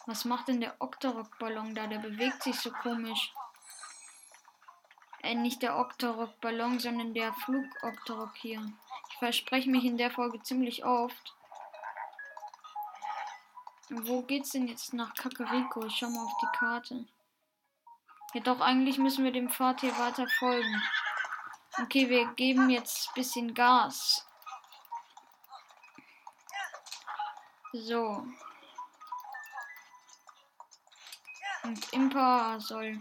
Was 0.05 0.25
macht 0.25 0.49
denn 0.49 0.59
der 0.59 0.75
Octorok-Ballon 0.79 1.75
da? 1.75 1.87
Der 1.87 1.99
bewegt 1.99 2.43
sich 2.43 2.59
so 2.59 2.71
komisch. 2.71 3.33
Äh, 5.21 5.35
nicht 5.35 5.61
der 5.61 5.77
Octorok-Ballon, 5.77 6.79
sondern 6.79 7.13
der 7.13 7.33
Flug-Octorok 7.33 8.35
hier. 8.35 8.73
Ich 9.09 9.17
verspreche 9.17 9.69
mich 9.69 9.85
in 9.85 9.97
der 9.97 10.11
Folge 10.11 10.41
ziemlich 10.43 10.83
oft. 10.83 11.33
Wo 13.89 14.23
geht's 14.23 14.51
denn 14.51 14.67
jetzt 14.67 14.93
nach 14.93 15.13
Kakariko? 15.13 15.85
Ich 15.85 15.95
schau 15.95 16.09
mal 16.09 16.25
auf 16.25 16.37
die 16.41 16.57
Karte. 16.57 17.05
Ja, 18.33 18.41
doch, 18.41 18.59
eigentlich 18.59 18.97
müssen 18.97 19.23
wir 19.23 19.31
dem 19.31 19.49
Pfad 19.49 19.81
hier 19.81 19.97
weiter 19.97 20.27
folgen. 20.39 20.81
Okay, 21.81 22.09
wir 22.09 22.25
geben 22.33 22.69
jetzt 22.69 23.09
ein 23.09 23.13
bisschen 23.13 23.53
Gas. 23.53 24.27
So. 27.71 28.25
Und 31.63 31.93
Impa 31.93 32.59
soll 32.59 32.99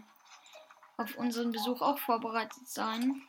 auf 0.96 1.16
unseren 1.16 1.50
Besuch 1.50 1.82
auch 1.82 1.98
vorbereitet 1.98 2.68
sein. 2.68 3.22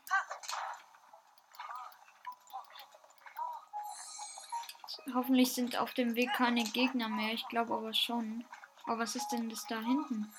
Hoffentlich 5.13 5.54
sind 5.54 5.78
auf 5.78 5.93
dem 5.93 6.15
Weg 6.15 6.32
keine 6.34 6.63
Gegner 6.63 7.10
mehr. 7.10 7.34
Ich 7.34 7.48
glaube 7.48 7.74
aber 7.74 7.93
schon. 7.93 8.46
Aber 8.86 9.00
was 9.00 9.15
ist 9.15 9.30
denn 9.30 9.50
das 9.50 9.65
da 9.67 9.80
hinten? 9.80 10.32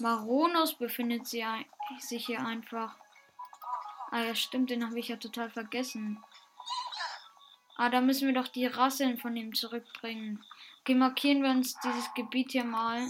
Maronos 0.00 0.74
befindet 0.74 1.26
sich 1.26 1.46
hier 2.26 2.44
einfach. 2.44 2.96
Ah 4.10 4.20
ja, 4.20 4.34
stimmt, 4.34 4.70
den 4.70 4.84
habe 4.84 4.98
ich 4.98 5.08
ja 5.08 5.16
total 5.16 5.50
vergessen. 5.50 6.22
Ah, 7.76 7.88
da 7.88 8.00
müssen 8.00 8.26
wir 8.26 8.34
doch 8.34 8.48
die 8.48 8.66
Rasseln 8.66 9.18
von 9.18 9.36
ihm 9.36 9.54
zurückbringen. 9.54 10.44
Okay, 10.80 10.94
markieren 10.94 11.42
wir 11.42 11.50
uns 11.50 11.78
dieses 11.80 12.12
Gebiet 12.14 12.52
hier 12.52 12.64
mal, 12.64 13.08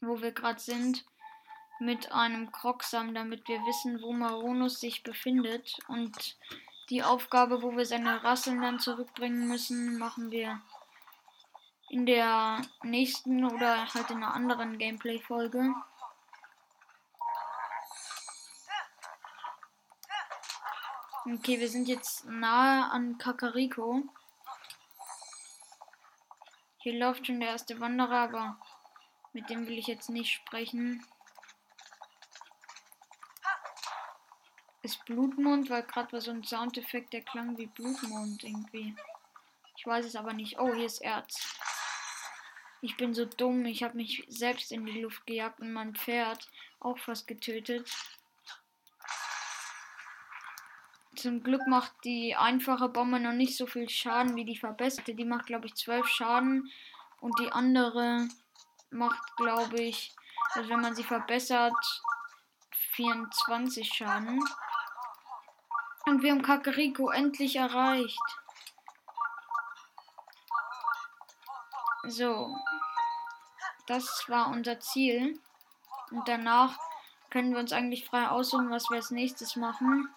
wo 0.00 0.20
wir 0.20 0.32
gerade 0.32 0.60
sind, 0.60 1.04
mit 1.78 2.12
einem 2.12 2.52
Krocksam, 2.52 3.14
damit 3.14 3.48
wir 3.48 3.60
wissen, 3.66 4.02
wo 4.02 4.12
Maronus 4.12 4.80
sich 4.80 5.02
befindet. 5.02 5.78
Und 5.88 6.36
die 6.90 7.02
Aufgabe, 7.02 7.62
wo 7.62 7.76
wir 7.76 7.86
seine 7.86 8.22
Rasseln 8.22 8.60
dann 8.60 8.80
zurückbringen 8.80 9.48
müssen, 9.48 9.98
machen 9.98 10.30
wir 10.30 10.60
in 11.88 12.06
der 12.06 12.62
nächsten 12.82 13.44
oder 13.44 13.92
halt 13.92 14.10
in 14.10 14.18
einer 14.18 14.34
anderen 14.34 14.78
Gameplay-Folge. 14.78 15.74
Okay, 21.24 21.60
wir 21.60 21.68
sind 21.68 21.88
jetzt 21.88 22.24
nahe 22.26 22.90
an 22.90 23.18
Kakariko. 23.18 24.02
Hier 26.78 26.98
läuft 26.98 27.26
schon 27.26 27.40
der 27.40 27.50
erste 27.50 27.78
Wanderer, 27.78 28.20
aber 28.20 28.56
mit 29.32 29.48
dem 29.50 29.66
will 29.66 29.78
ich 29.78 29.86
jetzt 29.86 30.10
nicht 30.10 30.32
sprechen. 30.32 31.04
Ist 34.82 35.04
Blutmond, 35.04 35.68
weil 35.68 35.82
gerade 35.82 36.12
war 36.12 36.20
so 36.20 36.30
ein 36.30 36.42
Soundeffekt, 36.42 37.12
der 37.12 37.22
klang 37.22 37.58
wie 37.58 37.66
Blutmond 37.66 38.42
irgendwie. 38.42 38.96
Ich 39.76 39.86
weiß 39.86 40.06
es 40.06 40.16
aber 40.16 40.32
nicht. 40.32 40.58
Oh, 40.58 40.74
hier 40.74 40.86
ist 40.86 41.00
Erz. 41.00 41.56
Ich 42.82 42.96
bin 42.96 43.12
so 43.12 43.26
dumm. 43.26 43.66
Ich 43.66 43.82
habe 43.82 43.96
mich 43.96 44.24
selbst 44.28 44.72
in 44.72 44.86
die 44.86 45.00
Luft 45.00 45.26
gejagt 45.26 45.60
und 45.60 45.72
mein 45.72 45.94
Pferd 45.94 46.48
auch 46.80 46.98
fast 46.98 47.26
getötet. 47.26 47.90
Zum 51.16 51.42
Glück 51.42 51.66
macht 51.66 51.92
die 52.04 52.34
einfache 52.34 52.88
Bombe 52.88 53.20
noch 53.20 53.32
nicht 53.32 53.56
so 53.56 53.66
viel 53.66 53.88
Schaden 53.90 54.36
wie 54.36 54.46
die 54.46 54.56
verbesserte. 54.56 55.14
Die 55.14 55.26
macht, 55.26 55.46
glaube 55.46 55.66
ich, 55.66 55.74
12 55.74 56.08
Schaden. 56.08 56.72
Und 57.20 57.38
die 57.38 57.52
andere 57.52 58.28
macht, 58.90 59.36
glaube 59.36 59.80
ich, 59.80 60.14
also 60.52 60.68
wenn 60.68 60.80
man 60.80 60.94
sie 60.94 61.04
verbessert, 61.04 61.74
24 62.92 63.92
Schaden. 63.92 64.42
Und 66.06 66.22
wir 66.22 66.32
haben 66.32 66.42
Kakariko 66.42 67.10
endlich 67.10 67.56
erreicht. 67.56 68.18
So. 72.04 72.56
Das 73.86 74.28
war 74.28 74.48
unser 74.48 74.80
Ziel. 74.80 75.40
Und 76.10 76.26
danach 76.26 76.78
können 77.30 77.52
wir 77.52 77.60
uns 77.60 77.72
eigentlich 77.72 78.06
frei 78.06 78.28
aussuchen, 78.28 78.70
was 78.70 78.90
wir 78.90 78.96
als 78.96 79.10
nächstes 79.10 79.56
machen. 79.56 80.08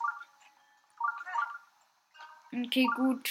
Okay, 2.51 2.87
gut. 2.95 3.29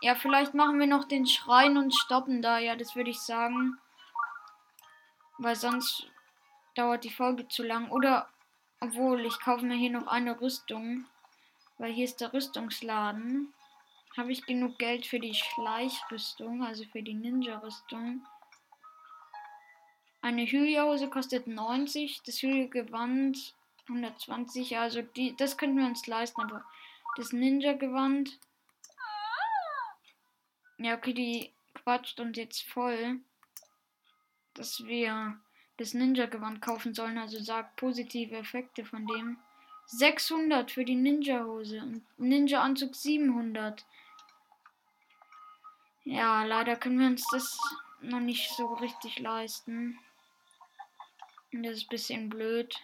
Ja, 0.00 0.14
vielleicht 0.14 0.54
machen 0.54 0.78
wir 0.78 0.86
noch 0.86 1.04
den 1.04 1.26
Schrein 1.26 1.76
und 1.76 1.94
stoppen 1.94 2.40
da. 2.40 2.58
Ja, 2.58 2.76
das 2.76 2.94
würde 2.94 3.10
ich 3.10 3.20
sagen. 3.20 3.78
Weil 5.38 5.56
sonst 5.56 6.06
dauert 6.74 7.04
die 7.04 7.10
Folge 7.10 7.48
zu 7.48 7.62
lang. 7.62 7.90
Oder, 7.90 8.28
obwohl, 8.80 9.24
ich 9.24 9.38
kaufe 9.40 9.64
mir 9.64 9.76
hier 9.76 9.90
noch 9.90 10.06
eine 10.06 10.40
Rüstung. 10.40 11.06
Weil 11.78 11.92
hier 11.92 12.04
ist 12.04 12.20
der 12.20 12.32
Rüstungsladen. 12.32 13.52
Habe 14.16 14.32
ich 14.32 14.46
genug 14.46 14.78
Geld 14.78 15.06
für 15.06 15.20
die 15.20 15.34
Schleichrüstung, 15.34 16.64
also 16.64 16.84
für 16.90 17.02
die 17.02 17.14
Ninja-Rüstung? 17.14 18.26
Eine 20.20 20.44
Hylia-Hose 20.44 21.08
kostet 21.08 21.46
90, 21.46 22.22
das 22.26 22.42
Hylia-Gewand 22.42 23.54
120, 23.88 24.76
also 24.76 25.02
die, 25.02 25.36
das 25.36 25.56
könnten 25.56 25.78
wir 25.78 25.86
uns 25.86 26.06
leisten, 26.06 26.40
aber 26.42 26.64
das 27.16 27.32
Ninja-Gewand. 27.32 28.38
Ja, 30.78 30.96
okay, 30.96 31.12
die 31.12 31.52
quatscht 31.74 32.18
uns 32.20 32.36
jetzt 32.36 32.62
voll, 32.62 33.20
dass 34.58 34.84
wir 34.84 35.38
das 35.76 35.94
Ninja-Gewand 35.94 36.60
kaufen 36.60 36.94
sollen. 36.94 37.18
Also 37.18 37.38
sagt 37.40 37.76
positive 37.76 38.36
Effekte 38.36 38.84
von 38.84 39.06
dem. 39.06 39.38
600 39.86 40.70
für 40.70 40.84
die 40.84 40.96
Ninja-Hose 40.96 41.80
und 41.80 42.04
Ninja-Anzug 42.18 42.94
700. 42.94 43.86
Ja, 46.04 46.44
leider 46.44 46.76
können 46.76 46.98
wir 46.98 47.06
uns 47.06 47.26
das 47.30 47.58
noch 48.00 48.20
nicht 48.20 48.50
so 48.54 48.74
richtig 48.74 49.18
leisten. 49.18 49.98
Das 51.52 51.78
ist 51.78 51.84
ein 51.84 51.88
bisschen 51.88 52.28
blöd. 52.28 52.74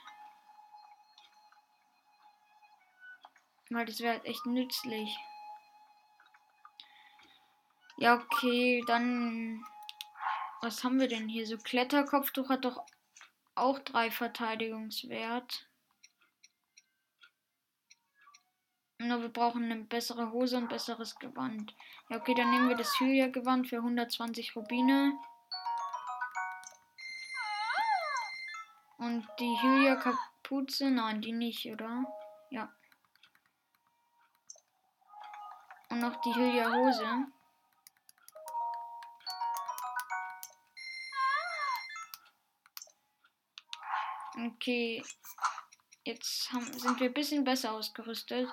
Weil 3.70 3.86
das 3.86 4.00
wäre 4.00 4.14
halt 4.14 4.24
echt 4.24 4.46
nützlich. 4.46 5.16
Ja, 7.96 8.14
okay, 8.14 8.82
dann. 8.86 9.64
Was 10.64 10.82
haben 10.82 10.98
wir 10.98 11.08
denn 11.08 11.28
hier? 11.28 11.46
So 11.46 11.58
Kletterkopftuch 11.58 12.48
hat 12.48 12.64
doch 12.64 12.86
auch 13.54 13.78
drei 13.80 14.10
Verteidigungswert. 14.10 15.68
Nur 18.96 19.20
wir 19.20 19.28
brauchen 19.28 19.64
eine 19.64 19.84
bessere 19.84 20.32
Hose 20.32 20.56
und 20.56 20.70
besseres 20.70 21.16
Gewand. 21.16 21.76
Ja, 22.08 22.16
okay, 22.16 22.32
dann 22.34 22.50
nehmen 22.50 22.70
wir 22.70 22.76
das 22.76 22.98
Hylia-Gewand 22.98 23.68
für 23.68 23.76
120 23.76 24.56
Rubine. 24.56 25.12
Und 28.96 29.28
die 29.38 29.56
Hylia-Kapuze, 29.60 30.90
nein, 30.90 31.20
die 31.20 31.32
nicht, 31.32 31.66
oder? 31.66 32.06
Ja. 32.48 32.72
Und 35.90 36.00
noch 36.00 36.18
die 36.22 36.34
Hylia 36.34 36.70
Okay. 44.46 45.02
Jetzt 46.04 46.52
haben, 46.52 46.70
sind 46.78 47.00
wir 47.00 47.08
ein 47.08 47.14
bisschen 47.14 47.44
besser 47.44 47.72
ausgerüstet. 47.72 48.48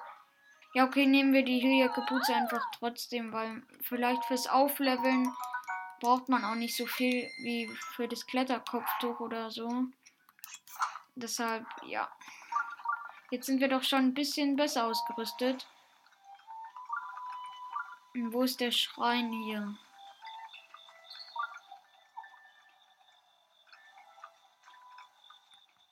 Ja, 0.73 0.86
okay, 0.86 1.06
nehmen 1.06 1.34
wir 1.34 1.43
die 1.43 1.62
Hylia 1.62 1.89
Kapuze 1.89 2.34
einfach 2.34 2.63
trotzdem, 2.80 3.34
weil 3.34 3.62
vielleicht 3.82 4.23
fürs 4.25 4.47
Aufleveln 4.47 5.30
braucht 5.99 6.30
man 6.30 6.45
auch 6.45 6.56
nicht 6.56 6.77
so 6.77 6.86
viel 6.86 7.30
wie 7.43 7.67
für 7.95 8.08
das 8.08 8.25
Kletterkopftuch 8.25 9.19
oder 9.19 9.51
so. 9.51 9.86
Deshalb, 11.15 11.65
ja. 11.86 12.10
Jetzt 13.32 13.47
sind 13.47 13.60
wir 13.60 13.67
doch 13.67 13.84
schon 13.84 13.99
ein 13.99 14.13
bisschen 14.13 14.56
besser 14.56 14.86
ausgerüstet. 14.86 15.67
Wo 18.13 18.43
ist 18.43 18.62
der 18.62 18.71
Schrein 18.71 19.32
hier? 19.32 19.77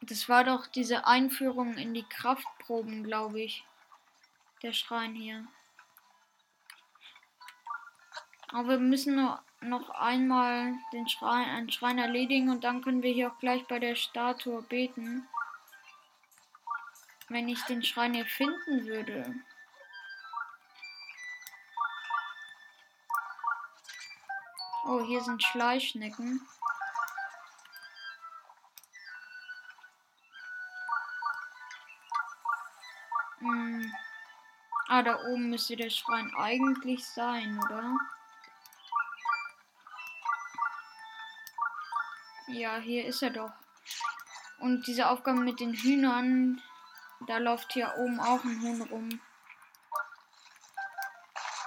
Das 0.10 0.28
war 0.28 0.44
doch 0.44 0.66
diese 0.66 1.06
Einführung 1.06 1.78
in 1.78 1.94
die 1.94 2.04
Kraftproben, 2.04 3.04
glaube 3.04 3.42
ich. 3.42 3.64
Der 4.64 4.74
Schrein 4.74 5.14
hier. 5.14 5.48
Aber 8.52 8.70
wir 8.70 8.80
müssen 8.80 9.16
nur 9.16 9.40
noch 9.62 9.92
einmal 9.92 10.74
den 10.92 11.08
Schrein, 11.08 11.48
einen 11.50 11.72
Schrein 11.72 12.00
erledigen 12.00 12.50
und 12.50 12.64
dann 12.64 12.82
können 12.82 13.04
wir 13.04 13.14
hier 13.14 13.32
auch 13.32 13.38
gleich 13.38 13.68
bei 13.68 13.78
der 13.78 13.94
Statue 13.94 14.64
beten. 14.64 15.28
Wenn 17.28 17.48
ich 17.48 17.62
den 17.66 17.84
Schrein 17.84 18.16
hier 18.16 18.26
finden 18.26 18.86
würde. 18.86 19.36
Oh, 24.86 25.06
hier 25.06 25.22
sind 25.22 25.44
Schleichschnecken. 25.44 26.42
Ah, 35.00 35.02
da 35.02 35.18
oben 35.28 35.50
müsste 35.50 35.78
der 35.78 35.90
Schrein 35.90 36.30
eigentlich 36.36 37.06
sein, 37.06 37.58
oder? 37.64 37.98
Ja, 42.48 42.76
hier 42.80 43.06
ist 43.06 43.24
er 43.24 43.30
doch. 43.30 43.54
Und 44.60 44.86
diese 44.88 45.10
Aufgabe 45.10 45.40
mit 45.40 45.62
den 45.62 45.74
Hühnern, 45.74 46.62
da 47.28 47.38
läuft 47.38 47.72
hier 47.72 47.94
oben 47.98 48.20
auch 48.20 48.44
ein 48.44 48.62
Huhn 48.62 48.82
rum. 48.82 49.22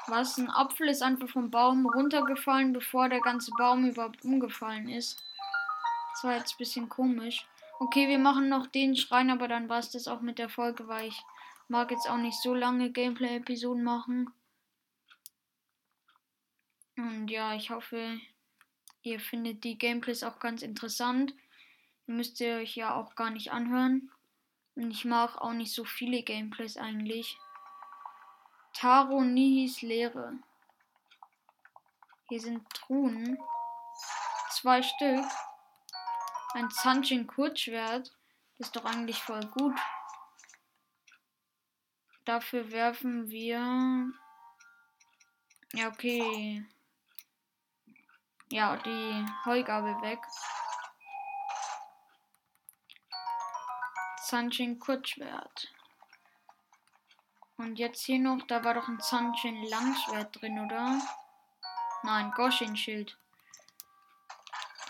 Was? 0.08 0.36
Ein 0.36 0.50
Apfel 0.50 0.90
ist 0.90 1.02
einfach 1.02 1.30
vom 1.30 1.50
Baum 1.50 1.86
runtergefallen, 1.86 2.74
bevor 2.74 3.08
der 3.08 3.22
ganze 3.22 3.50
Baum 3.52 3.86
überhaupt 3.86 4.22
umgefallen 4.26 4.90
ist. 4.90 5.24
Das 6.12 6.24
war 6.24 6.36
jetzt 6.36 6.52
ein 6.52 6.58
bisschen 6.58 6.90
komisch. 6.90 7.46
Okay, 7.80 8.08
wir 8.08 8.18
machen 8.18 8.50
noch 8.50 8.66
den 8.66 8.94
Schrein, 8.94 9.30
aber 9.30 9.48
dann 9.48 9.70
war 9.70 9.78
es 9.78 9.90
das 9.90 10.06
auch 10.06 10.20
mit 10.20 10.38
der 10.38 10.50
Folge, 10.50 10.86
weil 10.86 11.08
ich 11.08 11.24
mag 11.72 11.90
jetzt 11.90 12.06
auch 12.06 12.18
nicht 12.18 12.38
so 12.42 12.54
lange 12.54 12.90
Gameplay-Episoden 12.90 13.82
machen. 13.82 14.30
Und 16.98 17.28
ja, 17.28 17.54
ich 17.54 17.70
hoffe, 17.70 18.20
ihr 19.00 19.18
findet 19.18 19.64
die 19.64 19.78
Gameplays 19.78 20.22
auch 20.22 20.38
ganz 20.38 20.60
interessant. 20.60 21.32
Müsst 22.04 22.40
ihr 22.40 22.56
euch 22.56 22.76
ja 22.76 22.94
auch 22.94 23.14
gar 23.14 23.30
nicht 23.30 23.52
anhören. 23.52 24.10
Und 24.74 24.90
ich 24.90 25.06
mag 25.06 25.38
auch 25.38 25.54
nicht 25.54 25.72
so 25.72 25.86
viele 25.86 26.22
Gameplays 26.22 26.76
eigentlich. 26.76 27.38
Taro 28.74 29.22
Nihis 29.22 29.80
Lehre. 29.80 30.34
Hier 32.28 32.40
sind 32.40 32.68
Truhen. 32.74 33.38
Zwei 34.50 34.82
Stück. 34.82 35.24
Ein 36.52 36.70
Zanchin 36.70 37.26
Kurzschwert. 37.26 38.12
Ist 38.58 38.76
doch 38.76 38.84
eigentlich 38.84 39.22
voll 39.22 39.46
gut. 39.46 39.74
Dafür 42.24 42.70
werfen 42.70 43.28
wir. 43.28 44.12
Ja, 45.72 45.88
okay. 45.88 46.64
Ja, 48.50 48.76
die 48.76 49.26
Heugabel 49.44 49.94
weg. 50.02 50.20
Zanchin 54.22 54.78
Kurzschwert. 54.78 55.72
Und 57.56 57.78
jetzt 57.78 58.04
hier 58.04 58.18
noch, 58.18 58.46
da 58.46 58.64
war 58.64 58.74
doch 58.74 58.88
ein 58.88 59.00
Zanchin 59.00 59.62
Langschwert 59.64 60.40
drin, 60.40 60.58
oder? 60.58 61.00
Nein, 62.02 62.32
Goshin 62.36 62.76
Schild. 62.76 63.16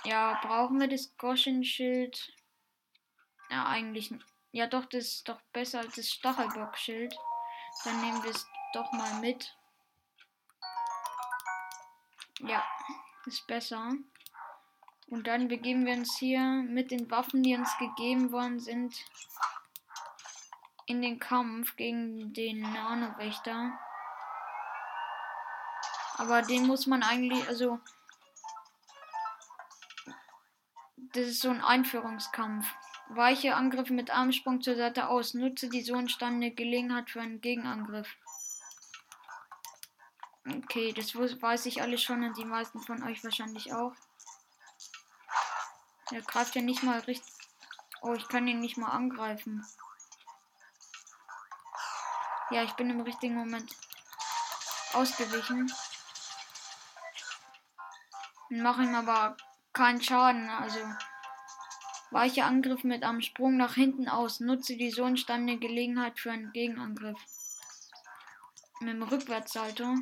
Ja, 0.04 0.40
brauchen 0.42 0.80
wir 0.80 0.88
das 0.88 1.16
Goshin 1.16 1.64
Schild? 1.64 2.32
Ja, 3.50 3.66
eigentlich 3.66 4.10
nicht. 4.10 4.31
Ja, 4.54 4.66
doch, 4.66 4.84
das 4.84 5.04
ist 5.04 5.28
doch 5.28 5.40
besser 5.54 5.80
als 5.80 5.96
das 5.96 6.10
Stachelbock-Schild. 6.10 7.14
Dann 7.84 8.00
nehmen 8.02 8.22
wir 8.22 8.30
es 8.30 8.46
doch 8.74 8.92
mal 8.92 9.14
mit. 9.20 9.56
Ja, 12.40 12.62
ist 13.24 13.46
besser. 13.46 13.92
Und 15.06 15.26
dann 15.26 15.48
begeben 15.48 15.86
wir 15.86 15.94
uns 15.94 16.18
hier 16.18 16.40
mit 16.40 16.90
den 16.90 17.10
Waffen, 17.10 17.42
die 17.42 17.56
uns 17.56 17.70
gegeben 17.78 18.30
worden 18.30 18.60
sind, 18.60 18.94
in 20.84 21.00
den 21.00 21.18
Kampf 21.18 21.76
gegen 21.76 22.34
den 22.34 22.60
Nano-Wächter. 22.60 23.78
Aber 26.18 26.42
den 26.42 26.66
muss 26.66 26.86
man 26.86 27.02
eigentlich, 27.02 27.48
also. 27.48 27.80
Das 30.96 31.26
ist 31.26 31.40
so 31.40 31.48
ein 31.48 31.62
Einführungskampf. 31.62 32.66
Weiche 33.14 33.54
Angriffe 33.54 33.92
mit 33.92 34.10
Armsprung 34.10 34.62
zur 34.62 34.76
Seite 34.76 35.08
aus. 35.08 35.34
Nutze 35.34 35.68
die 35.68 35.82
so 35.82 35.94
entstandene 35.94 36.50
Gelegenheit 36.50 37.10
für 37.10 37.20
einen 37.20 37.40
Gegenangriff. 37.40 38.08
Okay, 40.46 40.92
das 40.92 41.14
weiß 41.14 41.66
ich 41.66 41.82
alles 41.82 42.02
schon 42.02 42.24
und 42.24 42.36
die 42.36 42.44
meisten 42.44 42.80
von 42.80 43.02
euch 43.04 43.22
wahrscheinlich 43.22 43.72
auch. 43.72 43.92
Er 46.10 46.22
greift 46.22 46.54
ja 46.56 46.62
nicht 46.62 46.82
mal 46.82 46.98
richtig. 47.00 47.32
Oh, 48.02 48.14
ich 48.14 48.26
kann 48.28 48.48
ihn 48.48 48.60
nicht 48.60 48.76
mal 48.76 48.90
angreifen. 48.90 49.64
Ja, 52.50 52.64
ich 52.64 52.72
bin 52.72 52.90
im 52.90 53.00
richtigen 53.00 53.34
Moment 53.34 53.74
ausgewichen. 54.92 55.72
Mache 58.50 58.82
ihm 58.82 58.94
aber 58.94 59.36
keinen 59.72 60.02
Schaden. 60.02 60.50
Also 60.50 60.80
Weiche 62.12 62.44
Angriff 62.44 62.84
mit 62.84 63.04
einem 63.04 63.22
Sprung 63.22 63.56
nach 63.56 63.74
hinten 63.74 64.08
aus. 64.08 64.40
Nutze 64.40 64.76
die 64.76 64.90
so 64.90 65.04
entstandene 65.04 65.58
Gelegenheit 65.58 66.18
für 66.18 66.30
einen 66.30 66.52
Gegenangriff. 66.52 67.18
Mit 68.80 68.94
dem 68.94 69.02
Rückwärtssalto. 69.02 69.96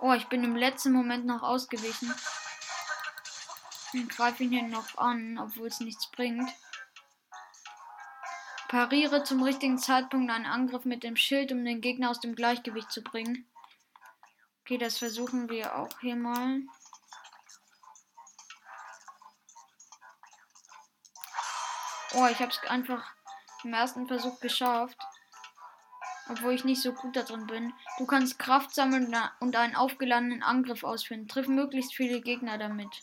Oh, 0.00 0.12
ich 0.14 0.26
bin 0.26 0.42
im 0.42 0.56
letzten 0.56 0.92
Moment 0.92 1.24
noch 1.24 1.44
ausgewichen. 1.44 2.12
Und 3.92 4.08
greife 4.08 4.42
ihn 4.42 4.50
hier 4.50 4.66
noch 4.66 4.98
an, 4.98 5.38
obwohl 5.38 5.68
es 5.68 5.78
nichts 5.78 6.10
bringt. 6.10 6.50
Pariere 8.66 9.22
zum 9.22 9.42
richtigen 9.42 9.78
Zeitpunkt 9.78 10.32
einen 10.32 10.46
Angriff 10.46 10.84
mit 10.84 11.04
dem 11.04 11.14
Schild, 11.14 11.52
um 11.52 11.64
den 11.64 11.80
Gegner 11.80 12.10
aus 12.10 12.18
dem 12.18 12.34
Gleichgewicht 12.34 12.90
zu 12.90 13.02
bringen. 13.02 13.46
Okay, 14.62 14.78
das 14.78 14.98
versuchen 14.98 15.48
wir 15.50 15.76
auch 15.76 16.00
hier 16.00 16.16
mal. 16.16 16.62
Oh, 22.14 22.26
ich 22.26 22.40
habe 22.40 22.50
es 22.50 22.58
einfach 22.68 23.14
im 23.64 23.72
ersten 23.72 24.06
Versuch 24.06 24.38
geschafft. 24.40 24.98
Obwohl 26.28 26.52
ich 26.52 26.64
nicht 26.64 26.82
so 26.82 26.92
gut 26.92 27.16
da 27.16 27.22
drin 27.22 27.46
bin. 27.46 27.72
Du 27.98 28.06
kannst 28.06 28.38
Kraft 28.38 28.74
sammeln 28.74 29.14
und 29.40 29.56
einen 29.56 29.74
aufgeladenen 29.74 30.42
Angriff 30.42 30.84
ausführen. 30.84 31.26
Triff 31.26 31.48
möglichst 31.48 31.94
viele 31.94 32.20
Gegner 32.20 32.58
damit. 32.58 33.02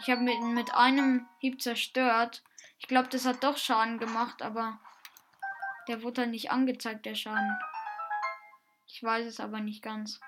Ich 0.00 0.10
habe 0.10 0.20
mit, 0.20 0.40
mit 0.40 0.72
einem 0.72 1.28
Hieb 1.38 1.60
zerstört. 1.60 2.44
Ich 2.78 2.86
glaube, 2.86 3.08
das 3.08 3.24
hat 3.24 3.42
doch 3.42 3.56
Schaden 3.56 3.98
gemacht, 3.98 4.42
aber 4.42 4.78
der 5.88 6.02
wurde 6.02 6.22
dann 6.22 6.30
nicht 6.30 6.50
angezeigt, 6.52 7.06
der 7.06 7.16
Schaden. 7.16 7.58
Ich 8.86 9.02
weiß 9.02 9.26
es 9.26 9.40
aber 9.40 9.60
nicht 9.60 9.82
ganz. 9.82 10.20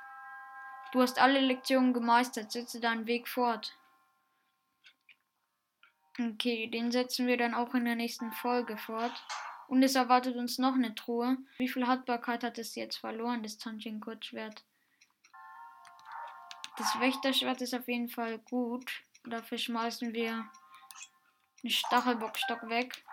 Du 0.92 1.02
hast 1.02 1.18
alle 1.18 1.40
Lektionen 1.40 1.92
gemeistert, 1.92 2.50
setze 2.50 2.80
deinen 2.80 3.06
Weg 3.06 3.28
fort. 3.28 3.76
Okay, 6.18 6.66
den 6.66 6.90
setzen 6.90 7.26
wir 7.26 7.36
dann 7.36 7.54
auch 7.54 7.74
in 7.74 7.84
der 7.84 7.94
nächsten 7.94 8.32
Folge 8.32 8.76
fort. 8.76 9.12
Und 9.68 9.82
es 9.82 9.94
erwartet 9.94 10.36
uns 10.36 10.58
noch 10.58 10.74
eine 10.74 10.94
Truhe. 10.94 11.36
Wie 11.58 11.68
viel 11.68 11.86
Haltbarkeit 11.86 12.42
hat 12.42 12.58
es 12.58 12.74
jetzt 12.74 12.96
verloren, 12.96 13.42
das 13.42 13.58
Tanchin-Kurzschwert? 13.58 14.64
Das 16.78 16.98
Wächterschwert 17.00 17.60
ist 17.60 17.74
auf 17.74 17.86
jeden 17.86 18.08
Fall 18.08 18.38
gut. 18.38 18.90
Dafür 19.24 19.58
schmeißen 19.58 20.14
wir 20.14 20.48
einen 21.62 21.70
Stachelbockstock 21.70 22.68
weg. 22.68 23.04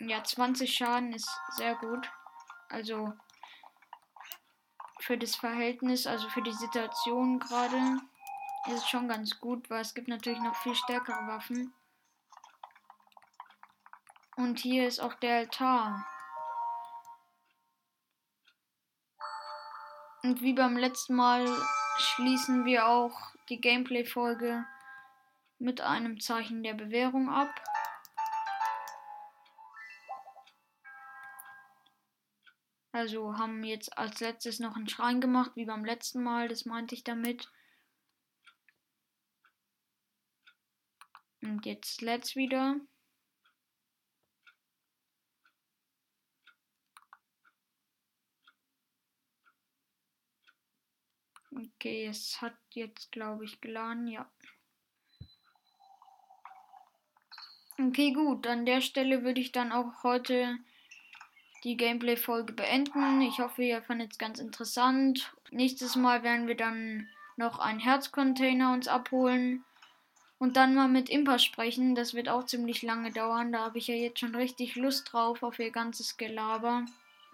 Ja, 0.00 0.22
20 0.22 0.72
Schaden 0.72 1.12
ist 1.12 1.30
sehr 1.56 1.74
gut. 1.76 2.10
Also 2.68 3.14
für 5.00 5.16
das 5.16 5.36
Verhältnis, 5.36 6.06
also 6.06 6.28
für 6.28 6.42
die 6.42 6.52
Situation 6.52 7.38
gerade, 7.38 8.00
ist 8.66 8.78
es 8.78 8.88
schon 8.88 9.08
ganz 9.08 9.38
gut, 9.40 9.70
weil 9.70 9.80
es 9.80 9.94
gibt 9.94 10.08
natürlich 10.08 10.40
noch 10.40 10.56
viel 10.56 10.74
stärkere 10.74 11.26
Waffen. 11.26 11.72
Und 14.36 14.60
hier 14.60 14.86
ist 14.86 15.00
auch 15.00 15.14
der 15.14 15.38
Altar. 15.38 16.06
Und 20.22 20.40
wie 20.42 20.52
beim 20.52 20.76
letzten 20.76 21.14
Mal 21.14 21.46
schließen 21.96 22.64
wir 22.64 22.86
auch 22.86 23.18
die 23.48 23.60
Gameplay-Folge 23.60 24.64
mit 25.58 25.80
einem 25.80 26.20
Zeichen 26.20 26.62
der 26.62 26.74
Bewährung 26.74 27.28
ab. 27.28 27.48
Also 32.98 33.38
haben 33.38 33.62
jetzt 33.62 33.96
als 33.96 34.18
letztes 34.18 34.58
noch 34.58 34.74
einen 34.74 34.88
Schrein 34.88 35.20
gemacht, 35.20 35.52
wie 35.54 35.66
beim 35.66 35.84
letzten 35.84 36.20
Mal, 36.20 36.48
das 36.48 36.64
meinte 36.64 36.96
ich 36.96 37.04
damit. 37.04 37.48
Und 41.40 41.64
jetzt 41.64 42.02
let's 42.02 42.34
wieder. 42.34 42.74
Okay, 51.52 52.06
es 52.06 52.42
hat 52.42 52.56
jetzt, 52.70 53.12
glaube 53.12 53.44
ich, 53.44 53.60
geladen, 53.60 54.08
ja. 54.08 54.28
Okay, 57.78 58.12
gut. 58.12 58.44
An 58.48 58.66
der 58.66 58.80
Stelle 58.80 59.22
würde 59.22 59.40
ich 59.40 59.52
dann 59.52 59.70
auch 59.70 60.02
heute 60.02 60.58
die 61.64 61.76
Gameplay-Folge 61.76 62.52
beenden. 62.52 63.20
Ich 63.22 63.38
hoffe, 63.38 63.62
ihr 63.62 63.82
fandet 63.82 64.12
es 64.12 64.18
ganz 64.18 64.38
interessant. 64.38 65.32
Nächstes 65.50 65.96
Mal 65.96 66.22
werden 66.22 66.46
wir 66.46 66.56
dann 66.56 67.08
noch 67.36 67.58
einen 67.58 67.80
Herzcontainer 67.80 68.72
uns 68.72 68.88
abholen 68.88 69.64
und 70.38 70.56
dann 70.56 70.74
mal 70.74 70.88
mit 70.88 71.08
Impa 71.08 71.38
sprechen. 71.38 71.94
Das 71.94 72.14
wird 72.14 72.28
auch 72.28 72.46
ziemlich 72.46 72.82
lange 72.82 73.10
dauern. 73.10 73.52
Da 73.52 73.60
habe 73.60 73.78
ich 73.78 73.88
ja 73.88 73.94
jetzt 73.94 74.20
schon 74.20 74.34
richtig 74.34 74.76
Lust 74.76 75.12
drauf 75.12 75.42
auf 75.42 75.58
ihr 75.58 75.70
ganzes 75.70 76.16
Gelaber. 76.16 76.84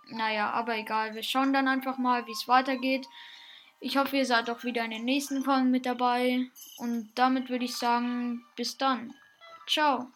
Naja, 0.08 0.50
aber 0.50 0.76
egal. 0.76 1.14
Wir 1.14 1.22
schauen 1.22 1.52
dann 1.52 1.68
einfach 1.68 1.98
mal, 1.98 2.26
wie 2.26 2.32
es 2.32 2.48
weitergeht. 2.48 3.06
Ich 3.80 3.96
hoffe, 3.96 4.16
ihr 4.16 4.26
seid 4.26 4.48
auch 4.48 4.64
wieder 4.64 4.84
in 4.84 4.90
den 4.90 5.04
nächsten 5.04 5.42
Folgen 5.44 5.70
mit 5.70 5.86
dabei. 5.86 6.46
Und 6.78 7.10
damit 7.14 7.50
würde 7.50 7.64
ich 7.66 7.76
sagen, 7.76 8.44
bis 8.56 8.78
dann. 8.78 9.14
Ciao. 9.66 10.08